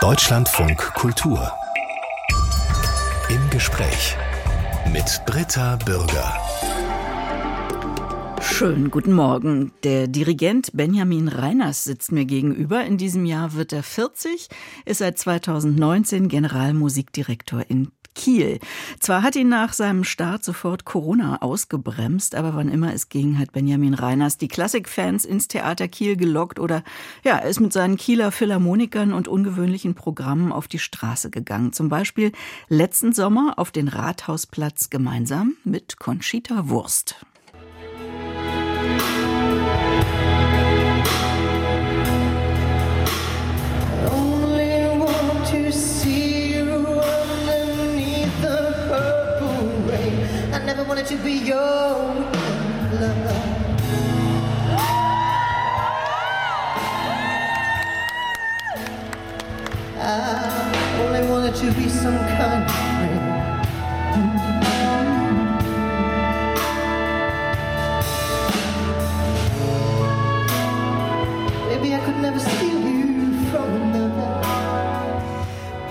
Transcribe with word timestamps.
Deutschlandfunk 0.00 0.78
Kultur. 0.94 1.52
Im 3.28 3.50
Gespräch 3.50 4.16
mit 4.90 5.20
Britta 5.26 5.76
Bürger. 5.76 6.38
Schönen 8.40 8.90
guten 8.90 9.12
Morgen. 9.12 9.72
Der 9.84 10.08
Dirigent 10.08 10.70
Benjamin 10.72 11.28
Reiners 11.28 11.84
sitzt 11.84 12.12
mir 12.12 12.24
gegenüber. 12.24 12.82
In 12.82 12.96
diesem 12.96 13.26
Jahr 13.26 13.52
wird 13.52 13.74
er 13.74 13.82
40, 13.82 14.48
ist 14.86 14.98
seit 14.98 15.18
2019 15.18 16.28
Generalmusikdirektor 16.28 17.64
in 17.68 17.92
Kiel. 18.20 18.58
Zwar 18.98 19.22
hat 19.22 19.34
ihn 19.34 19.48
nach 19.48 19.72
seinem 19.72 20.04
Start 20.04 20.44
sofort 20.44 20.84
Corona 20.84 21.40
ausgebremst, 21.40 22.34
aber 22.34 22.54
wann 22.54 22.68
immer 22.68 22.92
es 22.92 23.08
ging, 23.08 23.38
hat 23.38 23.52
Benjamin 23.52 23.94
Reiners 23.94 24.36
die 24.36 24.48
Klassikfans 24.48 25.24
ins 25.24 25.48
Theater 25.48 25.88
Kiel 25.88 26.18
gelockt 26.18 26.58
oder 26.58 26.84
ja, 27.24 27.38
er 27.38 27.48
ist 27.48 27.60
mit 27.60 27.72
seinen 27.72 27.96
Kieler 27.96 28.30
Philharmonikern 28.30 29.14
und 29.14 29.26
ungewöhnlichen 29.26 29.94
Programmen 29.94 30.52
auf 30.52 30.68
die 30.68 30.78
Straße 30.78 31.30
gegangen. 31.30 31.72
Zum 31.72 31.88
Beispiel 31.88 32.32
letzten 32.68 33.14
Sommer 33.14 33.54
auf 33.56 33.70
den 33.70 33.88
Rathausplatz 33.88 34.90
gemeinsam 34.90 35.54
mit 35.64 35.98
Conchita 35.98 36.68
Wurst. 36.68 37.24
I 60.02 61.02
only 61.02 61.28
wanted 61.28 61.54
to 61.56 61.72
be 61.72 61.88
some 61.88 62.16
kind 62.16 62.89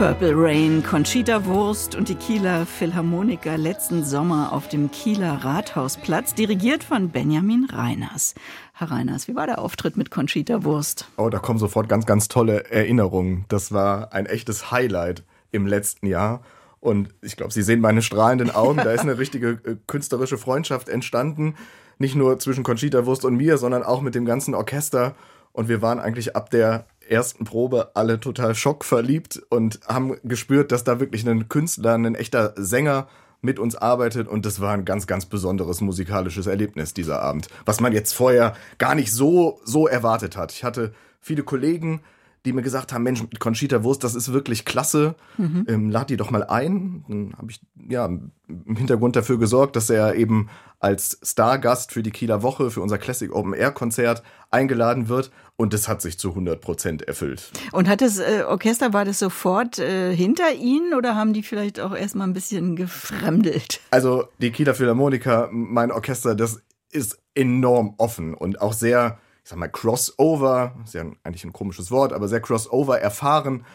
Purple 0.10 0.34
Rain, 0.36 0.82
Conchita 0.82 1.46
Wurst 1.46 1.94
und 1.94 2.10
die 2.10 2.16
Kieler 2.16 2.66
Philharmoniker 2.66 3.60
letzten 3.60 4.04
Sommer 4.04 4.52
auf 4.54 4.68
dem 4.68 4.90
Kieler 4.90 5.46
Rathausplatz, 5.46 6.34
dirigiert 6.34 6.84
von 6.84 7.10
Benjamin 7.10 7.68
Reiners. 7.72 8.34
Herr 8.74 8.90
Reiners, 8.90 9.28
wie 9.28 9.36
war 9.36 9.46
der 9.46 9.60
Auftritt 9.60 9.98
mit 9.98 10.10
Conchita 10.10 10.64
Wurst? 10.64 11.08
Oh, 11.18 11.30
da 11.30 11.38
kommen 11.38 11.60
sofort 11.60 11.88
ganz, 11.88 12.08
ganz 12.08 12.28
tolle 12.28 12.72
Erinnerungen. 12.72 13.46
Das 13.50 13.72
war 13.72 14.12
ein 14.12 14.26
echtes 14.26 14.72
Highlight 14.72 15.22
im 15.52 15.68
letzten 15.68 16.08
Jahr. 16.08 16.42
Und 16.80 17.14
ich 17.22 17.38
glaube, 17.38 17.54
Sie 17.54 17.62
sehen 17.62 17.80
meine 17.80 18.02
strahlenden 18.02 18.50
Augen. 18.50 18.78
Da 18.78 18.92
ist 18.92 19.02
eine 19.02 19.18
richtige 19.20 19.60
äh, 19.64 19.76
künstlerische 19.86 20.40
Freundschaft 20.40 20.90
entstanden. 20.90 21.54
Nicht 22.00 22.16
nur 22.16 22.40
zwischen 22.40 22.64
Conchita 22.64 23.06
Wurst 23.06 23.26
und 23.26 23.36
mir, 23.36 23.60
sondern 23.60 23.84
auch 23.84 24.02
mit 24.02 24.16
dem 24.16 24.26
ganzen 24.26 24.56
Orchester. 24.56 25.14
Und 25.52 25.68
wir 25.70 25.84
waren 25.84 26.00
eigentlich 26.00 26.36
ab 26.36 26.50
der 26.50 26.88
ersten 27.10 27.46
Probe 27.46 27.92
alle 27.96 28.20
total 28.20 28.56
schockverliebt 28.56 29.42
und 29.50 29.80
haben 29.88 30.16
gespürt, 30.24 30.72
dass 30.72 30.84
da 30.84 31.00
wirklich 31.00 31.28
ein 31.28 31.50
Künstler, 31.50 31.96
ein 31.96 32.16
echter 32.16 32.54
Sänger 32.56 33.08
mit 33.42 33.60
uns 33.60 33.76
arbeitet 33.76 34.28
und 34.28 34.46
das 34.46 34.60
war 34.60 34.74
ein 34.74 34.86
ganz, 34.86 35.08
ganz 35.08 35.26
besonderes 35.26 35.82
musikalisches 35.82 36.48
Erlebnis 36.48 36.94
dieser 36.94 37.22
Abend, 37.22 37.48
was 37.66 37.80
man 37.80 37.94
jetzt 37.94 38.14
vorher 38.14 38.54
gar 38.78 38.96
nicht 38.96 39.12
so, 39.12 39.60
so 39.64 39.88
erwartet 39.88 40.36
hat. 40.36 40.52
Ich 40.52 40.64
hatte 40.64 40.94
viele 41.22 41.44
Kollegen, 41.44 42.02
die 42.46 42.54
mir 42.54 42.62
gesagt 42.62 42.94
haben, 42.94 43.04
Mensch, 43.04 43.22
mit 43.22 43.40
Conchita 43.40 43.84
Wurst, 43.84 44.04
das 44.04 44.16
ist 44.16 44.32
wirklich 44.32 44.66
klasse, 44.66 45.16
mhm. 45.38 45.66
ähm, 45.68 45.90
lad 45.90 46.10
die 46.10 46.18
doch 46.18 46.32
mal 46.32 46.44
ein. 46.44 47.04
Dann 47.08 47.34
habe 47.38 47.52
ich 47.52 47.62
ja 47.90 48.06
im 48.06 48.76
Hintergrund 48.76 49.16
dafür 49.16 49.38
gesorgt, 49.38 49.76
dass 49.76 49.90
er 49.90 50.16
eben 50.16 50.50
als 50.80 51.20
Stargast 51.22 51.92
für 51.92 52.04
die 52.04 52.12
Kieler 52.12 52.42
Woche, 52.42 52.72
für 52.72 52.82
unser 52.82 52.98
Classic 52.98 53.34
Open 53.34 53.54
Air 53.54 53.72
Konzert 53.72 54.23
eingeladen 54.50 55.10
wird. 55.10 55.32
Und 55.58 55.73
das 55.73 55.90
hat 55.90 56.02
sich 56.02 56.17
zu 56.17 56.30
100 56.30 56.62
Prozent 56.62 57.02
erfüllt. 57.02 57.52
Und 57.73 57.90
hat 57.90 58.02
das 58.02 58.17
äh, 58.17 58.44
Orchester, 58.48 58.94
war 58.94 59.04
das 59.04 59.20
sofort 59.20 59.78
äh, 59.78 60.16
hinter 60.16 60.54
Ihnen 60.54 60.94
oder 60.94 61.16
haben 61.16 61.34
die 61.34 61.44
vielleicht 61.44 61.82
auch 61.82 61.94
erstmal 61.94 62.28
ein 62.28 62.34
bisschen 62.34 62.78
gefremdelt? 62.78 63.82
Also 63.92 64.30
die 64.38 64.52
Kieler 64.52 64.73
Philharmoniker, 64.73 65.50
mein 65.52 65.92
Orchester, 65.92 66.34
das 66.34 66.62
ist 66.92 67.20
enorm 67.36 67.95
offen 67.98 68.34
und 68.34 68.62
auch 68.62 68.73
sehr, 68.73 69.20
ich 69.44 69.50
sag 69.50 69.60
mal, 69.60 69.68
Crossover, 69.68 70.76
ist 70.86 70.94
ja 70.94 71.04
eigentlich 71.23 71.44
ein 71.44 71.54
komisches 71.54 71.92
Wort, 71.92 72.14
aber 72.14 72.30
sehr 72.30 72.39
Crossover 72.39 73.00
erfahren. 73.00 73.66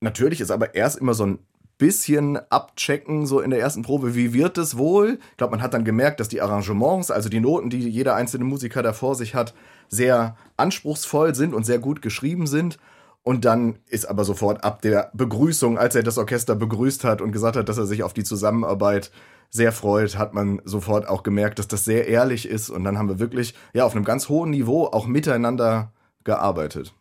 Natürlich 0.00 0.40
ist 0.40 0.52
aber 0.52 0.74
erst 0.74 0.98
immer 0.98 1.14
so 1.14 1.26
ein 1.26 1.38
bisschen 1.78 2.38
abchecken, 2.50 3.26
so 3.26 3.40
in 3.40 3.50
der 3.50 3.60
ersten 3.60 3.82
Probe, 3.82 4.14
wie 4.14 4.32
wird 4.32 4.58
es 4.58 4.78
wohl? 4.78 5.18
Ich 5.30 5.36
glaube, 5.36 5.52
man 5.52 5.62
hat 5.62 5.74
dann 5.74 5.84
gemerkt, 5.84 6.20
dass 6.20 6.28
die 6.28 6.40
Arrangements, 6.40 7.10
also 7.10 7.28
die 7.28 7.40
Noten, 7.40 7.70
die 7.70 7.88
jeder 7.88 8.14
einzelne 8.14 8.44
Musiker 8.44 8.82
da 8.82 8.92
vor 8.92 9.14
sich 9.14 9.34
hat, 9.34 9.54
sehr 9.88 10.36
anspruchsvoll 10.56 11.34
sind 11.34 11.54
und 11.54 11.64
sehr 11.64 11.78
gut 11.78 12.02
geschrieben 12.02 12.46
sind. 12.46 12.78
Und 13.22 13.44
dann 13.44 13.78
ist 13.88 14.08
aber 14.08 14.24
sofort 14.24 14.62
ab 14.64 14.82
der 14.82 15.10
Begrüßung, 15.12 15.78
als 15.78 15.96
er 15.96 16.02
das 16.02 16.16
Orchester 16.16 16.54
begrüßt 16.54 17.04
hat 17.04 17.20
und 17.20 17.32
gesagt 17.32 17.56
hat, 17.56 17.68
dass 17.68 17.78
er 17.78 17.86
sich 17.86 18.02
auf 18.04 18.12
die 18.12 18.24
Zusammenarbeit 18.24 19.10
sehr 19.50 19.72
freut, 19.72 20.16
hat 20.16 20.32
man 20.32 20.62
sofort 20.64 21.08
auch 21.08 21.22
gemerkt, 21.22 21.58
dass 21.58 21.68
das 21.68 21.84
sehr 21.84 22.06
ehrlich 22.08 22.48
ist. 22.48 22.70
Und 22.70 22.84
dann 22.84 22.96
haben 22.96 23.08
wir 23.08 23.18
wirklich, 23.18 23.54
ja, 23.72 23.84
auf 23.84 23.94
einem 23.94 24.04
ganz 24.04 24.28
hohen 24.28 24.50
Niveau 24.50 24.86
auch 24.86 25.06
miteinander 25.06 25.92
gearbeitet. 26.26 26.92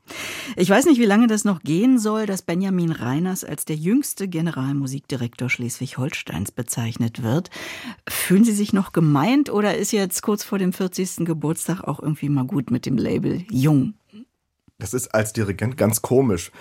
Ich 0.56 0.70
weiß 0.70 0.86
nicht, 0.86 1.02
wie 1.02 1.06
lange 1.06 1.28
das 1.28 1.44
noch 1.44 1.62
gehen 1.62 2.00
soll, 2.00 2.26
dass 2.26 2.44
Benjamin 2.44 2.92
Reiners 2.92 3.44
als 3.44 3.66
der 3.66 3.76
jüngste 3.76 4.30
Generalmusikdirektor 4.30 5.50
Schleswig-Holsteins 5.50 6.54
bezeichnet 6.54 7.24
wird. 7.24 7.50
Fühlen 8.08 8.46
Sie 8.46 8.54
sich 8.54 8.72
noch 8.72 8.94
gemeint 8.94 9.50
oder 9.50 9.76
ist 9.76 9.92
jetzt 9.92 10.22
kurz 10.22 10.46
vor 10.46 10.60
dem 10.60 10.72
40. 10.72 11.26
Geburtstag 11.26 11.82
auch 11.82 12.00
irgendwie 12.00 12.30
mal 12.30 12.46
gut 12.46 12.72
mit 12.72 12.86
dem 12.86 12.98
Label 12.98 13.44
jung? 13.52 13.96
Das 14.78 14.94
ist 14.94 15.14
als 15.14 15.34
Dirigent 15.34 15.76
ganz 15.76 16.02
komisch. 16.02 16.52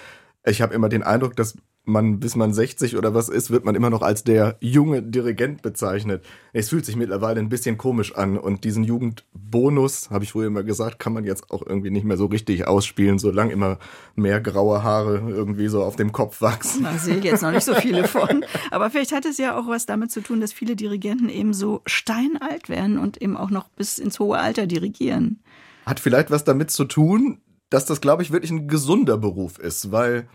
Ich 0.45 0.61
habe 0.61 0.75
immer 0.75 0.89
den 0.89 1.05
Eindruck, 1.05 1.37
dass 1.37 1.57
man, 1.85 2.19
bis 2.19 2.35
man 2.35 2.53
60 2.53 2.97
oder 2.97 3.15
was 3.15 3.29
ist, 3.29 3.51
wird 3.51 3.65
man 3.65 3.75
immer 3.75 3.91
noch 3.91 4.03
als 4.03 4.25
der 4.25 4.57
junge 4.61 5.03
Dirigent 5.03 5.61
bezeichnet. 5.63 6.25
Es 6.53 6.71
fühlt 6.71 6.87
sich 6.87 6.97
mittlerweile 6.97 7.41
ein 7.41 7.51
bisschen 7.51 7.77
komisch 7.77 8.15
an 8.15 8.39
und 8.39 8.65
diesen 8.65 8.85
Jugendbonus, 8.85 10.11
habe 10.11 10.25
ich 10.25 10.33
früher 10.33 10.47
immer 10.47 10.63
gesagt, 10.63 10.99
kann 10.99 11.13
man 11.13 11.25
jetzt 11.25 11.51
auch 11.51 11.65
irgendwie 11.65 11.91
nicht 11.91 12.05
mehr 12.05 12.17
so 12.17 12.27
richtig 12.27 12.67
ausspielen, 12.67 13.19
solange 13.19 13.53
immer 13.53 13.79
mehr 14.15 14.41
graue 14.41 14.83
Haare 14.83 15.23
irgendwie 15.29 15.69
so 15.69 15.83
auf 15.83 15.97
dem 15.97 16.13
Kopf 16.13 16.41
wachsen. 16.41 16.85
Da 16.85 16.97
sehe 16.97 17.19
ich 17.19 17.25
jetzt 17.25 17.43
noch 17.43 17.53
nicht 17.53 17.65
so 17.65 17.75
viele 17.75 18.09
von. 18.09 18.45
Aber 18.71 18.91
vielleicht 18.91 19.13
hat 19.13 19.27
es 19.27 19.37
ja 19.37 19.59
auch 19.59 19.69
was 19.69 19.85
damit 19.85 20.11
zu 20.11 20.23
tun, 20.23 20.41
dass 20.41 20.53
viele 20.53 20.77
Dirigenten 20.77 21.29
eben 21.29 21.53
so 21.53 21.83
steinalt 21.85 22.69
werden 22.69 22.99
und 22.99 23.21
eben 23.21 23.37
auch 23.37 23.51
noch 23.51 23.69
bis 23.69 23.99
ins 23.99 24.19
hohe 24.19 24.39
Alter 24.39 24.67
dirigieren. 24.67 25.41
Hat 25.85 26.01
vielleicht 26.01 26.31
was 26.31 26.45
damit 26.45 26.71
zu 26.71 26.85
tun, 26.85 27.41
dass 27.69 27.85
das, 27.85 28.01
glaube 28.01 28.23
ich, 28.23 28.31
wirklich 28.31 28.51
ein 28.51 28.69
gesunder 28.69 29.19
Beruf 29.19 29.59
ist, 29.59 29.93
weil 29.93 30.29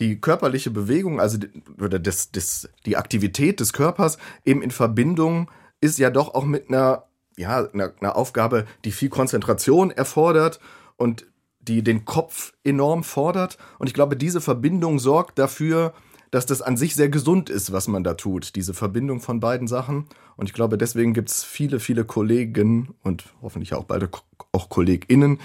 die 0.00 0.20
körperliche 0.20 0.70
Bewegung, 0.70 1.20
also 1.20 1.38
oder 1.80 1.98
das, 1.98 2.30
das, 2.30 2.68
die 2.84 2.96
Aktivität 2.96 3.60
des 3.60 3.72
Körpers 3.72 4.18
eben 4.44 4.62
in 4.62 4.70
Verbindung 4.70 5.50
ist 5.80 5.98
ja 5.98 6.10
doch 6.10 6.34
auch 6.34 6.44
mit 6.44 6.68
einer, 6.68 7.04
ja, 7.36 7.66
einer, 7.66 7.92
einer 8.00 8.16
Aufgabe, 8.16 8.66
die 8.84 8.92
viel 8.92 9.08
Konzentration 9.08 9.90
erfordert 9.90 10.60
und 10.96 11.26
die 11.60 11.82
den 11.82 12.04
Kopf 12.04 12.52
enorm 12.64 13.04
fordert. 13.04 13.58
Und 13.78 13.86
ich 13.88 13.94
glaube, 13.94 14.16
diese 14.16 14.40
Verbindung 14.40 14.98
sorgt 14.98 15.38
dafür, 15.38 15.94
dass 16.30 16.46
das 16.46 16.62
an 16.62 16.76
sich 16.76 16.94
sehr 16.94 17.08
gesund 17.08 17.50
ist, 17.50 17.72
was 17.72 17.88
man 17.88 18.04
da 18.04 18.14
tut, 18.14 18.56
diese 18.56 18.74
Verbindung 18.74 19.20
von 19.20 19.40
beiden 19.40 19.68
Sachen. 19.68 20.06
Und 20.36 20.48
ich 20.48 20.52
glaube, 20.52 20.76
deswegen 20.76 21.14
gibt 21.14 21.30
es 21.30 21.44
viele, 21.44 21.80
viele 21.80 22.04
Kollegen 22.04 22.94
und 23.02 23.24
hoffentlich 23.42 23.74
auch 23.74 23.84
bald 23.84 24.08
auch 24.52 24.68
KollegInnen, 24.68 25.40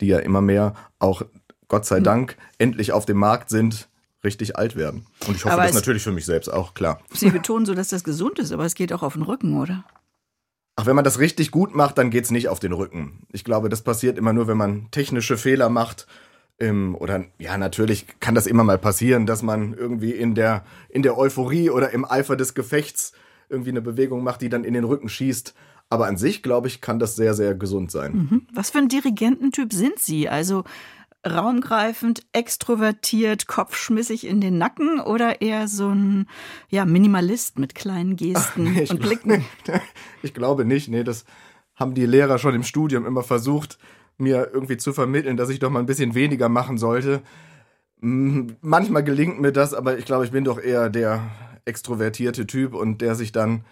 die 0.00 0.06
ja 0.06 0.18
immer 0.18 0.40
mehr 0.40 0.74
auch 0.98 1.22
Gott 1.68 1.86
sei 1.86 1.98
hm. 1.98 2.04
Dank 2.04 2.36
endlich 2.58 2.92
auf 2.92 3.06
dem 3.06 3.18
Markt 3.18 3.50
sind, 3.50 3.88
richtig 4.24 4.56
alt 4.56 4.76
werden. 4.76 5.06
Und 5.26 5.36
ich 5.36 5.44
hoffe, 5.44 5.54
aber 5.54 5.64
das 5.64 5.74
natürlich 5.74 6.02
für 6.02 6.12
mich 6.12 6.26
selbst 6.26 6.48
auch, 6.48 6.74
klar. 6.74 7.00
Sie 7.12 7.30
betonen 7.30 7.66
so, 7.66 7.74
dass 7.74 7.88
das 7.88 8.04
gesund 8.04 8.38
ist, 8.38 8.52
aber 8.52 8.64
es 8.64 8.74
geht 8.74 8.92
auch 8.92 9.02
auf 9.02 9.14
den 9.14 9.22
Rücken, 9.22 9.56
oder? 9.58 9.84
Ach, 10.76 10.84
wenn 10.84 10.96
man 10.96 11.04
das 11.04 11.18
richtig 11.18 11.50
gut 11.50 11.74
macht, 11.74 11.96
dann 11.96 12.10
geht 12.10 12.24
es 12.24 12.30
nicht 12.30 12.48
auf 12.48 12.60
den 12.60 12.72
Rücken. 12.72 13.26
Ich 13.32 13.44
glaube, 13.44 13.70
das 13.70 13.82
passiert 13.82 14.18
immer 14.18 14.34
nur, 14.34 14.46
wenn 14.46 14.58
man 14.58 14.90
technische 14.90 15.38
Fehler 15.38 15.70
macht. 15.70 16.06
Ähm, 16.58 16.94
oder 16.94 17.24
ja, 17.38 17.56
natürlich 17.56 18.06
kann 18.20 18.34
das 18.34 18.46
immer 18.46 18.64
mal 18.64 18.78
passieren, 18.78 19.24
dass 19.24 19.42
man 19.42 19.72
irgendwie 19.72 20.12
in 20.12 20.34
der, 20.34 20.64
in 20.90 21.02
der 21.02 21.16
Euphorie 21.16 21.70
oder 21.70 21.90
im 21.90 22.04
Eifer 22.04 22.36
des 22.36 22.54
Gefechts 22.54 23.12
irgendwie 23.48 23.70
eine 23.70 23.80
Bewegung 23.80 24.22
macht, 24.22 24.42
die 24.42 24.48
dann 24.48 24.64
in 24.64 24.74
den 24.74 24.84
Rücken 24.84 25.08
schießt. 25.08 25.54
Aber 25.88 26.06
an 26.06 26.16
sich, 26.16 26.42
glaube 26.42 26.66
ich, 26.66 26.80
kann 26.80 26.98
das 26.98 27.16
sehr, 27.16 27.32
sehr 27.34 27.54
gesund 27.54 27.90
sein. 27.90 28.12
Mhm. 28.12 28.46
Was 28.52 28.70
für 28.70 28.78
ein 28.78 28.88
Dirigententyp 28.88 29.72
sind 29.72 29.98
Sie? 29.98 30.28
Also 30.28 30.64
raumgreifend, 31.24 32.26
extrovertiert, 32.32 33.46
kopfschmissig 33.46 34.26
in 34.26 34.40
den 34.40 34.58
Nacken 34.58 35.00
oder 35.00 35.40
eher 35.40 35.68
so 35.68 35.88
ein 35.88 36.28
ja, 36.68 36.84
Minimalist 36.84 37.58
mit 37.58 37.74
kleinen 37.74 38.16
Gesten 38.16 38.68
Ach, 38.68 38.74
nee, 38.74 38.88
und 38.88 39.00
Blicken? 39.00 39.44
ich 40.22 40.34
glaube 40.34 40.64
nicht. 40.64 40.88
Nee, 40.88 41.04
das 41.04 41.24
haben 41.74 41.94
die 41.94 42.06
Lehrer 42.06 42.38
schon 42.38 42.54
im 42.54 42.62
Studium 42.62 43.06
immer 43.06 43.22
versucht, 43.22 43.78
mir 44.18 44.50
irgendwie 44.52 44.76
zu 44.76 44.92
vermitteln, 44.92 45.36
dass 45.36 45.50
ich 45.50 45.58
doch 45.58 45.70
mal 45.70 45.80
ein 45.80 45.86
bisschen 45.86 46.14
weniger 46.14 46.48
machen 46.48 46.78
sollte. 46.78 47.22
Manchmal 48.00 49.04
gelingt 49.04 49.40
mir 49.40 49.52
das, 49.52 49.74
aber 49.74 49.98
ich 49.98 50.04
glaube, 50.04 50.24
ich 50.24 50.30
bin 50.30 50.44
doch 50.44 50.58
eher 50.58 50.90
der 50.90 51.22
extrovertierte 51.64 52.46
Typ 52.46 52.74
und 52.74 53.00
der 53.00 53.14
sich 53.14 53.32
dann 53.32 53.64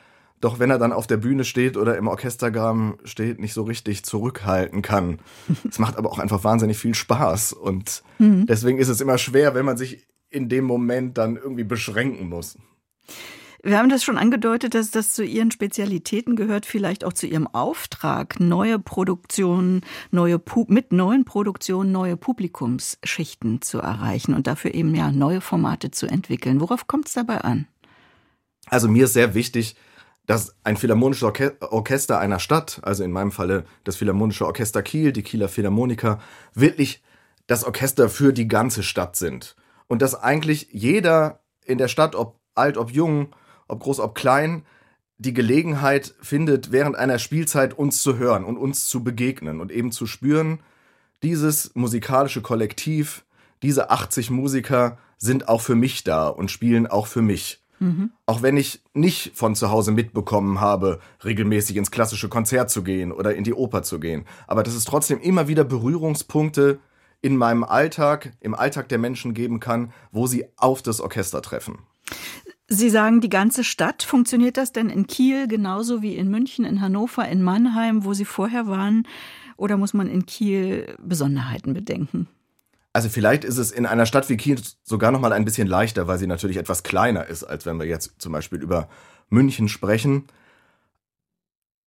doch 0.45 0.59
wenn 0.59 0.71
er 0.71 0.79
dann 0.79 0.93
auf 0.93 1.07
der 1.07 1.17
Bühne 1.17 1.45
steht 1.45 1.77
oder 1.79 1.97
im 1.97 2.07
Orchestergraben 2.07 2.95
steht, 3.05 3.41
nicht 3.41 3.55
so 3.55 3.63
richtig 3.63 4.05
zurückhalten 4.05 4.83
kann. 4.83 5.19
Es 5.69 5.79
macht 5.79 5.97
aber 5.97 6.13
auch 6.13 6.19
einfach 6.19 6.45
wahnsinnig 6.45 6.77
viel 6.77 6.95
Spaß 6.95 7.55
und 7.55 8.03
mhm. 8.19 8.47
deswegen 8.47 8.79
ist 8.79 8.89
es 8.89 9.01
immer 9.01 9.19
schwer, 9.19 9.55
wenn 9.55 9.65
man 9.65 9.77
sich 9.77 10.07
in 10.29 10.49
dem 10.49 10.65
Moment 10.65 11.17
dann 11.17 11.37
irgendwie 11.37 11.65
beschränken 11.65 12.29
muss. 12.29 12.59
Wir 13.63 13.79
haben 13.79 13.89
das 13.89 14.05
schon 14.05 14.19
angedeutet, 14.19 14.75
dass 14.75 14.91
das 14.91 15.15
zu 15.15 15.25
Ihren 15.25 15.51
Spezialitäten 15.51 16.37
gehört, 16.37 16.67
vielleicht 16.67 17.03
auch 17.03 17.15
zu 17.15 17.27
Ihrem 17.27 17.47
Auftrag, 17.47 18.39
neue 18.39 18.79
Produktionen, 18.79 19.81
neue 20.11 20.39
mit 20.69 20.93
neuen 20.93 21.25
Produktionen 21.25 21.91
neue 21.91 22.19
Publikumsschichten 22.19 23.63
zu 23.63 23.79
erreichen 23.79 24.35
und 24.35 24.47
dafür 24.47 24.75
eben 24.75 24.95
ja 24.95 25.11
neue 25.11 25.41
Formate 25.41 25.91
zu 25.91 26.07
entwickeln. 26.07 26.61
Worauf 26.61 26.87
kommt 26.87 27.09
es 27.09 27.15
dabei 27.15 27.39
an? 27.39 27.67
Also 28.67 28.89
mir 28.89 29.07
ist 29.07 29.15
sehr 29.15 29.35
wichtig, 29.35 29.77
dass 30.27 30.57
ein 30.65 30.77
philharmonisches 30.77 31.23
Orche 31.23 31.57
Orchester 31.61 32.19
einer 32.19 32.39
Stadt, 32.39 32.81
also 32.83 33.05
in 33.05 33.13
meinem 33.13 33.33
Falle 33.33 33.65
das 33.85 33.97
Philharmonische 33.97 34.47
Orchester 34.47 34.83
Kiel, 34.83 35.13
die 35.13 35.23
Kieler 35.23 35.49
Philharmoniker, 35.49 36.21
wirklich 36.55 37.03
das 37.47 37.65
Orchester 37.65 38.09
für 38.09 38.33
die 38.33 38.49
ganze 38.49 38.83
Stadt 38.83 39.17
sind. 39.17 39.57
Und 39.87 40.01
dass 40.01 40.15
eigentlich 40.15 40.69
jeder 40.73 41.41
in 41.65 41.79
der 41.79 41.89
Stadt, 41.89 42.15
ob 42.15 42.41
alt, 42.55 42.79
ob 42.79 42.91
jung, 42.91 43.35
ob 43.69 43.81
groß, 43.81 44.01
ob 44.01 44.15
klein, 44.15 44.65
die 45.19 45.35
Gelegenheit 45.35 46.15
findet, 46.21 46.73
während 46.73 46.97
einer 46.97 47.19
Spielzeit 47.19 47.79
uns 47.79 48.03
zu 48.03 48.17
hören 48.17 48.45
und 48.45 48.57
uns 48.57 48.87
zu 48.87 49.05
begegnen 49.05 49.61
und 49.61 49.71
eben 49.71 49.93
zu 49.93 50.07
spüren, 50.07 50.61
dieses 51.23 51.75
musikalische 51.75 52.43
Kollektiv, 52.43 53.25
diese 53.63 53.91
80 53.91 54.31
Musiker 54.31 54.99
sind 55.17 55.49
auch 55.49 55.61
für 55.61 55.75
mich 55.75 56.05
da 56.05 56.29
und 56.29 56.51
spielen 56.51 56.87
auch 56.87 57.07
für 57.07 57.23
mich. 57.23 57.64
Mhm. 57.79 58.11
Auch 58.27 58.43
wenn 58.43 58.57
ich 58.57 58.83
nicht 58.95 59.37
von 59.37 59.55
zu 59.55 59.71
Hause 59.71 59.93
mitbekommen 59.93 60.61
habe, 60.61 61.01
regelmäßig 61.25 61.77
ins 61.77 61.91
klassische 61.91 62.29
Konzert 62.29 62.71
zu 62.71 62.83
gehen 62.83 63.13
oder 63.13 63.35
in 63.35 63.45
die 63.45 63.55
Oper 63.55 63.83
zu 63.83 64.01
gehen. 64.01 64.25
Aber 64.47 64.63
dass 64.63 64.75
es 64.75 64.85
trotzdem 64.85 65.21
immer 65.21 65.49
wieder 65.49 65.65
Berührungspunkte 65.65 66.79
in 67.21 67.37
meinem 67.37 67.65
Alltag, 67.65 68.33
im 68.41 68.55
Alltag 68.55 68.89
der 68.89 68.99
Menschen 68.99 69.35
geben 69.35 69.59
kann, 69.61 69.93
wo 70.13 70.27
sie 70.27 70.45
auf 70.57 70.83
das 70.83 71.01
Orchester 71.01 71.41
treffen. 71.43 71.79
Sie 72.69 72.91
sagen, 72.91 73.21
die 73.21 73.29
ganze 73.29 73.65
Stadt. 73.65 74.03
Funktioniert 74.03 74.57
das 74.57 74.73
denn 74.73 74.89
in 74.89 75.07
Kiel 75.07 75.49
genauso 75.49 76.03
wie 76.03 76.17
in 76.17 76.31
München, 76.31 76.65
in 76.65 76.81
Hannover, 76.81 77.29
in 77.29 77.43
Mannheim, 77.43 78.05
wo 78.05 78.15
Sie 78.15 78.25
vorher 78.25 78.67
waren? 78.67 79.07
Oder 79.57 79.77
muss 79.77 79.95
man 79.95 80.09
in 80.09 80.27
Kiel 80.27 80.97
Besonderheiten 81.03 81.75
bedenken? 81.75 82.29
Also 82.95 83.09
vielleicht 83.09 83.43
ist 83.43 83.59
es 83.59 83.73
in 83.73 83.87
einer 83.87 84.07
Stadt 84.07 84.29
wie 84.29 84.37
Kiel 84.37 84.61
sogar 84.85 85.11
noch 85.11 85.19
mal 85.19 85.33
ein 85.33 85.45
bisschen 85.45 85.67
leichter, 85.67 86.07
weil 86.07 86.19
sie 86.19 86.29
natürlich 86.29 86.59
etwas 86.59 86.85
kleiner 86.85 87.27
ist, 87.27 87.43
als 87.43 87.67
wenn 87.67 87.81
wir 87.81 87.87
jetzt 87.87 88.15
zum 88.19 88.31
Beispiel 88.31 88.63
über 88.63 88.89
München 89.29 89.69
sprechen. 89.69 90.29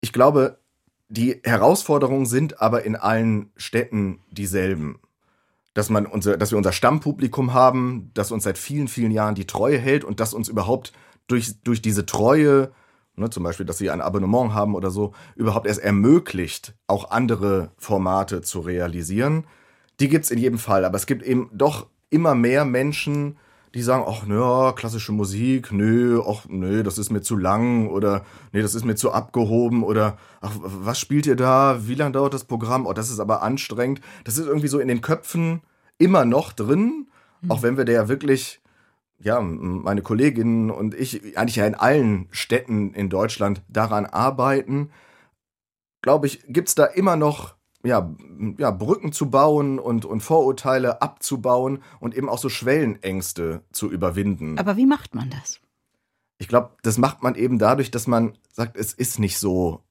Ich 0.01 0.11
glaube, 0.11 0.59
die 1.07 1.39
Herausforderungen 1.45 2.25
sind 2.25 2.61
aber 2.61 2.83
in 2.83 2.97
allen 2.97 3.51
Städten 3.55 4.19
dieselben. 4.31 4.99
Dass, 5.73 5.89
man 5.89 6.07
unser, 6.07 6.35
dass 6.35 6.51
wir 6.51 6.57
unser 6.57 6.73
Stammpublikum 6.73 7.53
haben, 7.53 8.11
das 8.13 8.31
uns 8.33 8.43
seit 8.43 8.57
vielen, 8.57 8.89
vielen 8.89 9.11
Jahren 9.11 9.35
die 9.35 9.47
Treue 9.47 9.77
hält 9.77 10.03
und 10.03 10.19
das 10.19 10.33
uns 10.33 10.49
überhaupt 10.49 10.91
durch, 11.27 11.61
durch 11.63 11.81
diese 11.81 12.05
Treue, 12.05 12.73
ne, 13.15 13.29
zum 13.29 13.43
Beispiel, 13.43 13.65
dass 13.65 13.77
sie 13.77 13.91
ein 13.91 14.01
Abonnement 14.01 14.53
haben 14.53 14.75
oder 14.75 14.91
so, 14.91 15.13
überhaupt 15.37 15.67
erst 15.67 15.79
ermöglicht, 15.79 16.73
auch 16.85 17.11
andere 17.11 17.71
Formate 17.77 18.41
zu 18.41 18.59
realisieren 18.59 19.45
die 19.99 20.09
gibt's 20.09 20.31
in 20.31 20.39
jedem 20.39 20.59
Fall. 20.59 20.85
Aber 20.85 20.95
es 20.95 21.05
gibt 21.05 21.23
eben 21.23 21.49
doch 21.53 21.87
immer 22.09 22.35
mehr 22.35 22.65
Menschen, 22.65 23.37
die 23.73 23.81
sagen, 23.81 24.05
ach, 24.07 24.25
nö, 24.25 24.71
klassische 24.73 25.11
Musik, 25.11 25.71
nö, 25.71 26.21
ach, 26.25 26.45
nö, 26.47 26.83
das 26.83 26.97
ist 26.97 27.11
mir 27.11 27.21
zu 27.21 27.35
lang 27.35 27.89
oder 27.89 28.23
nee, 28.53 28.61
das 28.61 28.75
ist 28.75 28.85
mir 28.85 28.95
zu 28.95 29.11
abgehoben 29.11 29.83
oder 29.83 30.17
ach, 30.41 30.53
was 30.55 30.99
spielt 30.99 31.27
ihr 31.27 31.35
da? 31.35 31.79
Wie 31.87 31.95
lange 31.95 32.13
dauert 32.13 32.33
das 32.33 32.45
Programm? 32.45 32.85
Oh, 32.85 32.93
das 32.93 33.09
ist 33.09 33.19
aber 33.19 33.43
anstrengend. 33.43 34.01
Das 34.23 34.37
ist 34.37 34.47
irgendwie 34.47 34.69
so 34.69 34.79
in 34.79 34.87
den 34.87 35.01
Köpfen 35.01 35.61
immer 35.97 36.25
noch 36.25 36.53
drin, 36.53 37.07
mhm. 37.41 37.51
auch 37.51 37.61
wenn 37.61 37.77
wir 37.77 37.85
da 37.85 37.91
ja 37.91 38.07
wirklich 38.07 38.61
ja, 39.19 39.41
meine 39.41 40.01
Kolleginnen 40.01 40.69
und 40.69 40.93
ich 40.93 41.37
eigentlich 41.37 41.55
ja 41.55 41.65
in 41.65 41.75
allen 41.75 42.27
Städten 42.31 42.93
in 42.93 43.09
Deutschland 43.09 43.63
daran 43.67 44.05
arbeiten, 44.05 44.91
glaube 46.01 46.27
ich, 46.27 46.43
gibt's 46.47 46.75
da 46.75 46.85
immer 46.85 47.15
noch 47.15 47.56
ja, 47.87 48.13
ja, 48.57 48.71
Brücken 48.71 49.11
zu 49.11 49.29
bauen 49.29 49.79
und, 49.79 50.05
und 50.05 50.21
Vorurteile 50.21 51.01
abzubauen 51.01 51.81
und 51.99 52.15
eben 52.15 52.29
auch 52.29 52.37
so 52.37 52.49
Schwellenängste 52.49 53.63
zu 53.71 53.89
überwinden. 53.89 54.57
Aber 54.59 54.77
wie 54.77 54.85
macht 54.85 55.15
man 55.15 55.29
das? 55.29 55.59
Ich 56.37 56.47
glaube, 56.47 56.71
das 56.83 56.97
macht 56.97 57.23
man 57.23 57.35
eben 57.35 57.57
dadurch, 57.57 57.89
dass 57.89 58.05
man 58.05 58.37
sagt, 58.51 58.77
es 58.77 58.93
ist 58.93 59.19
nicht 59.19 59.39
so, 59.39 59.81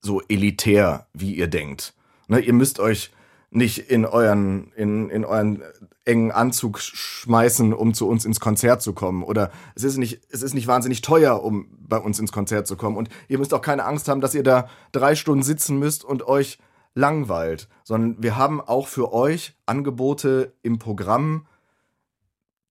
so 0.00 0.20
elitär, 0.28 1.06
wie 1.14 1.34
ihr 1.34 1.48
denkt. 1.48 1.94
Ne, 2.28 2.40
ihr 2.40 2.52
müsst 2.52 2.80
euch 2.80 3.12
nicht 3.50 3.78
in 3.78 4.04
euren, 4.04 4.72
in, 4.76 5.08
in 5.08 5.24
euren 5.24 5.62
engen 6.04 6.30
Anzug 6.30 6.78
schmeißen, 6.78 7.72
um 7.72 7.94
zu 7.94 8.08
uns 8.08 8.24
ins 8.24 8.40
Konzert 8.40 8.82
zu 8.82 8.92
kommen. 8.92 9.22
Oder 9.22 9.50
es 9.74 9.84
ist 9.84 9.96
nicht, 9.96 10.20
es 10.30 10.42
ist 10.42 10.54
nicht 10.54 10.66
wahnsinnig 10.66 11.00
teuer, 11.00 11.42
um 11.42 11.68
bei 11.80 11.98
uns 11.98 12.18
ins 12.18 12.32
Konzert 12.32 12.66
zu 12.66 12.76
kommen. 12.76 12.96
Und 12.96 13.08
ihr 13.28 13.38
müsst 13.38 13.54
auch 13.54 13.62
keine 13.62 13.84
Angst 13.84 14.08
haben, 14.08 14.20
dass 14.20 14.34
ihr 14.34 14.42
da 14.42 14.68
drei 14.92 15.14
Stunden 15.14 15.42
sitzen 15.42 15.78
müsst 15.78 16.04
und 16.04 16.26
euch 16.26 16.58
langweilt, 16.96 17.68
sondern 17.84 18.20
wir 18.22 18.36
haben 18.36 18.60
auch 18.60 18.88
für 18.88 19.12
euch 19.12 19.54
Angebote 19.66 20.54
im 20.62 20.78
Programm, 20.78 21.46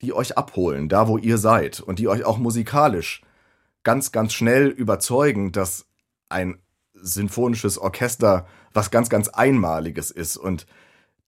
die 0.02 0.12
euch 0.12 0.38
abholen, 0.38 0.90
da 0.90 1.08
wo 1.08 1.18
ihr 1.18 1.38
seid 1.38 1.80
und 1.80 2.00
die 2.00 2.10
euch 2.10 2.26
auch 2.26 2.38
musikalisch 2.38 3.22
ganz, 3.84 4.12
ganz 4.12 4.34
schnell 4.34 4.68
überzeugen, 4.68 5.52
dass 5.52 5.86
ein 6.28 6.58
sinfonisches 6.94 7.78
Orchester 7.78 8.48
was 8.74 8.92
ganz, 8.92 9.10
ganz 9.10 9.30
Einmaliges 9.30 10.12
ist 10.12 10.38
und 10.38 10.66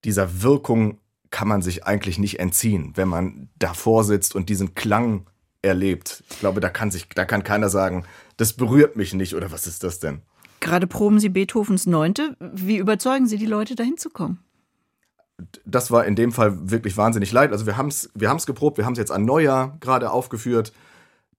dieser 0.04 0.42
Wirkung 0.42 0.98
kann 1.30 1.46
man 1.46 1.62
sich 1.62 1.84
eigentlich 1.84 2.18
nicht 2.18 2.40
entziehen, 2.40 2.92
wenn 2.96 3.08
man 3.08 3.48
davor 3.58 4.02
sitzt 4.02 4.34
und 4.34 4.48
diesen 4.48 4.74
Klang 4.74 5.26
erlebt. 5.62 6.24
Ich 6.30 6.40
glaube, 6.40 6.60
da 6.60 6.68
kann 6.68 6.90
sich, 6.90 7.08
da 7.08 7.24
kann 7.24 7.44
keiner 7.44 7.68
sagen, 7.68 8.04
das 8.38 8.54
berührt 8.54 8.96
mich 8.96 9.14
nicht 9.14 9.34
oder 9.34 9.52
was 9.52 9.66
ist 9.66 9.84
das 9.84 10.00
denn? 10.00 10.22
Gerade 10.60 10.86
proben 10.86 11.20
Sie 11.20 11.28
Beethovens 11.28 11.86
Neunte. 11.86 12.36
Wie 12.40 12.76
überzeugen 12.76 13.26
Sie 13.26 13.38
die 13.38 13.46
Leute, 13.46 13.74
dahin 13.74 13.96
zu 13.96 14.10
kommen? 14.10 14.38
Das 15.64 15.90
war 15.90 16.04
in 16.04 16.16
dem 16.16 16.32
Fall 16.32 16.70
wirklich 16.70 16.96
wahnsinnig 16.96 17.30
leid. 17.30 17.52
Also 17.52 17.66
wir 17.66 17.76
haben 17.76 17.88
es 17.88 18.10
wir 18.14 18.28
haben's 18.28 18.46
geprobt, 18.46 18.76
wir 18.76 18.84
haben 18.84 18.94
es 18.94 18.98
jetzt 18.98 19.12
an 19.12 19.24
Neujahr 19.24 19.76
gerade 19.80 20.10
aufgeführt. 20.10 20.72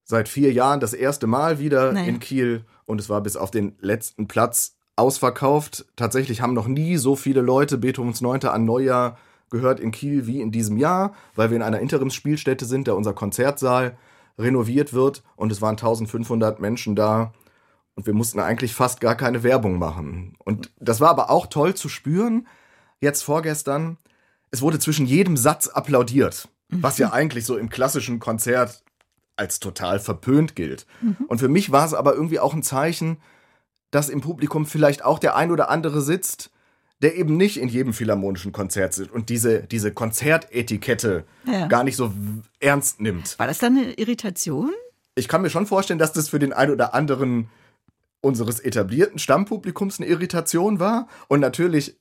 Seit 0.05 0.29
vier 0.29 0.53
Jahren 0.53 0.79
das 0.79 0.93
erste 0.93 1.27
Mal 1.27 1.59
wieder 1.59 1.91
naja. 1.91 2.07
in 2.07 2.19
Kiel 2.19 2.63
und 2.85 2.99
es 2.99 3.09
war 3.09 3.21
bis 3.21 3.35
auf 3.35 3.51
den 3.51 3.75
letzten 3.79 4.27
Platz 4.27 4.77
ausverkauft. 4.95 5.85
Tatsächlich 5.95 6.41
haben 6.41 6.53
noch 6.53 6.67
nie 6.67 6.97
so 6.97 7.15
viele 7.15 7.41
Leute 7.41 7.77
Beethovens 7.77 8.21
Neunte 8.21 8.51
an 8.51 8.65
Neujahr 8.65 9.17
gehört 9.49 9.79
in 9.79 9.91
Kiel 9.91 10.27
wie 10.27 10.41
in 10.41 10.51
diesem 10.51 10.77
Jahr, 10.77 11.13
weil 11.35 11.49
wir 11.49 11.57
in 11.57 11.63
einer 11.63 11.79
Interimsspielstätte 11.79 12.65
sind, 12.65 12.87
da 12.87 12.93
unser 12.93 13.13
Konzertsaal 13.13 13.97
renoviert 14.37 14.93
wird 14.93 15.23
und 15.35 15.51
es 15.51 15.61
waren 15.61 15.73
1500 15.73 16.59
Menschen 16.59 16.95
da 16.95 17.33
und 17.95 18.05
wir 18.05 18.13
mussten 18.13 18.39
eigentlich 18.39 18.73
fast 18.73 19.01
gar 19.01 19.15
keine 19.15 19.43
Werbung 19.43 19.77
machen. 19.77 20.35
Und 20.39 20.71
das 20.79 21.01
war 21.01 21.09
aber 21.09 21.29
auch 21.29 21.47
toll 21.47 21.75
zu 21.75 21.89
spüren, 21.89 22.47
jetzt 23.01 23.23
vorgestern, 23.23 23.97
es 24.51 24.61
wurde 24.61 24.79
zwischen 24.79 25.05
jedem 25.05 25.37
Satz 25.37 25.67
applaudiert, 25.67 26.47
was 26.69 26.97
ja 26.97 27.11
eigentlich 27.11 27.45
so 27.45 27.57
im 27.57 27.69
klassischen 27.69 28.19
Konzert 28.19 28.83
als 29.35 29.59
total 29.59 29.99
verpönt 29.99 30.55
gilt. 30.55 30.85
Mhm. 31.01 31.17
Und 31.27 31.39
für 31.39 31.47
mich 31.47 31.71
war 31.71 31.85
es 31.85 31.93
aber 31.93 32.13
irgendwie 32.13 32.39
auch 32.39 32.53
ein 32.53 32.63
Zeichen, 32.63 33.17
dass 33.91 34.09
im 34.09 34.21
Publikum 34.21 34.65
vielleicht 34.65 35.03
auch 35.03 35.19
der 35.19 35.35
ein 35.35 35.51
oder 35.51 35.69
andere 35.69 36.01
sitzt, 36.01 36.51
der 37.01 37.15
eben 37.15 37.37
nicht 37.37 37.57
in 37.57 37.69
jedem 37.69 37.93
philharmonischen 37.93 38.51
Konzert 38.51 38.93
sitzt 38.93 39.11
und 39.11 39.29
diese, 39.29 39.63
diese 39.63 39.93
Konzertetikette 39.93 41.23
ja. 41.45 41.67
gar 41.67 41.83
nicht 41.83 41.95
so 41.95 42.13
ernst 42.59 42.99
nimmt. 42.99 43.39
War 43.39 43.47
das 43.47 43.59
dann 43.59 43.77
eine 43.77 43.93
Irritation? 43.93 44.71
Ich 45.15 45.27
kann 45.27 45.41
mir 45.41 45.49
schon 45.49 45.65
vorstellen, 45.65 45.99
dass 45.99 46.11
das 46.11 46.29
für 46.29 46.39
den 46.39 46.53
einen 46.53 46.71
oder 46.71 46.93
anderen 46.93 47.49
unseres 48.21 48.59
etablierten 48.59 49.19
Stammpublikums 49.19 49.99
eine 49.99 50.09
Irritation 50.09 50.79
war 50.79 51.07
und 51.27 51.39
natürlich 51.39 51.99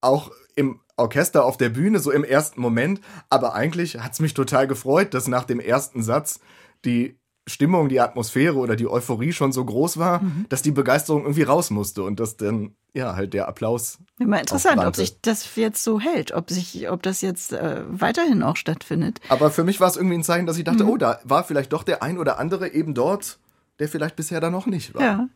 auch 0.00 0.30
im 0.56 0.80
Orchester 0.96 1.44
auf 1.44 1.56
der 1.56 1.70
Bühne, 1.70 1.98
so 1.98 2.10
im 2.10 2.24
ersten 2.24 2.60
Moment. 2.60 3.00
Aber 3.30 3.54
eigentlich 3.54 3.98
hat 3.98 4.12
es 4.12 4.20
mich 4.20 4.34
total 4.34 4.66
gefreut, 4.66 5.14
dass 5.14 5.26
nach 5.26 5.44
dem 5.44 5.60
ersten 5.60 6.02
Satz 6.02 6.40
die 6.84 7.18
Stimmung, 7.46 7.88
die 7.88 8.00
Atmosphäre 8.00 8.56
oder 8.56 8.74
die 8.74 8.88
Euphorie 8.88 9.32
schon 9.32 9.52
so 9.52 9.64
groß 9.64 9.98
war, 9.98 10.22
mhm. 10.22 10.46
dass 10.48 10.62
die 10.62 10.70
Begeisterung 10.70 11.22
irgendwie 11.22 11.42
raus 11.42 11.70
musste 11.70 12.02
und 12.02 12.18
dass 12.18 12.36
dann 12.36 12.74
ja 12.94 13.16
halt 13.16 13.34
der 13.34 13.48
Applaus. 13.48 13.98
Immer 14.18 14.40
interessant, 14.40 14.82
ob 14.82 14.96
sich 14.96 15.20
das 15.20 15.54
jetzt 15.56 15.82
so 15.82 16.00
hält, 16.00 16.32
ob 16.32 16.50
sich, 16.50 16.88
ob 16.88 17.02
das 17.02 17.20
jetzt 17.20 17.52
äh, 17.52 17.82
weiterhin 17.88 18.42
auch 18.42 18.56
stattfindet. 18.56 19.20
Aber 19.28 19.50
für 19.50 19.64
mich 19.64 19.80
war 19.80 19.88
es 19.88 19.96
irgendwie 19.96 20.16
ein 20.16 20.22
Zeichen, 20.24 20.46
dass 20.46 20.56
ich 20.56 20.64
dachte, 20.64 20.84
mhm. 20.84 20.90
oh, 20.90 20.96
da 20.96 21.20
war 21.24 21.44
vielleicht 21.44 21.72
doch 21.72 21.82
der 21.82 22.02
ein 22.02 22.18
oder 22.18 22.38
andere 22.38 22.72
eben 22.72 22.94
dort 22.94 23.38
der 23.78 23.88
vielleicht 23.88 24.16
bisher 24.16 24.40
da 24.40 24.50
noch 24.50 24.66
nicht 24.66 24.94
war. 24.94 25.02
Ja. 25.02 25.28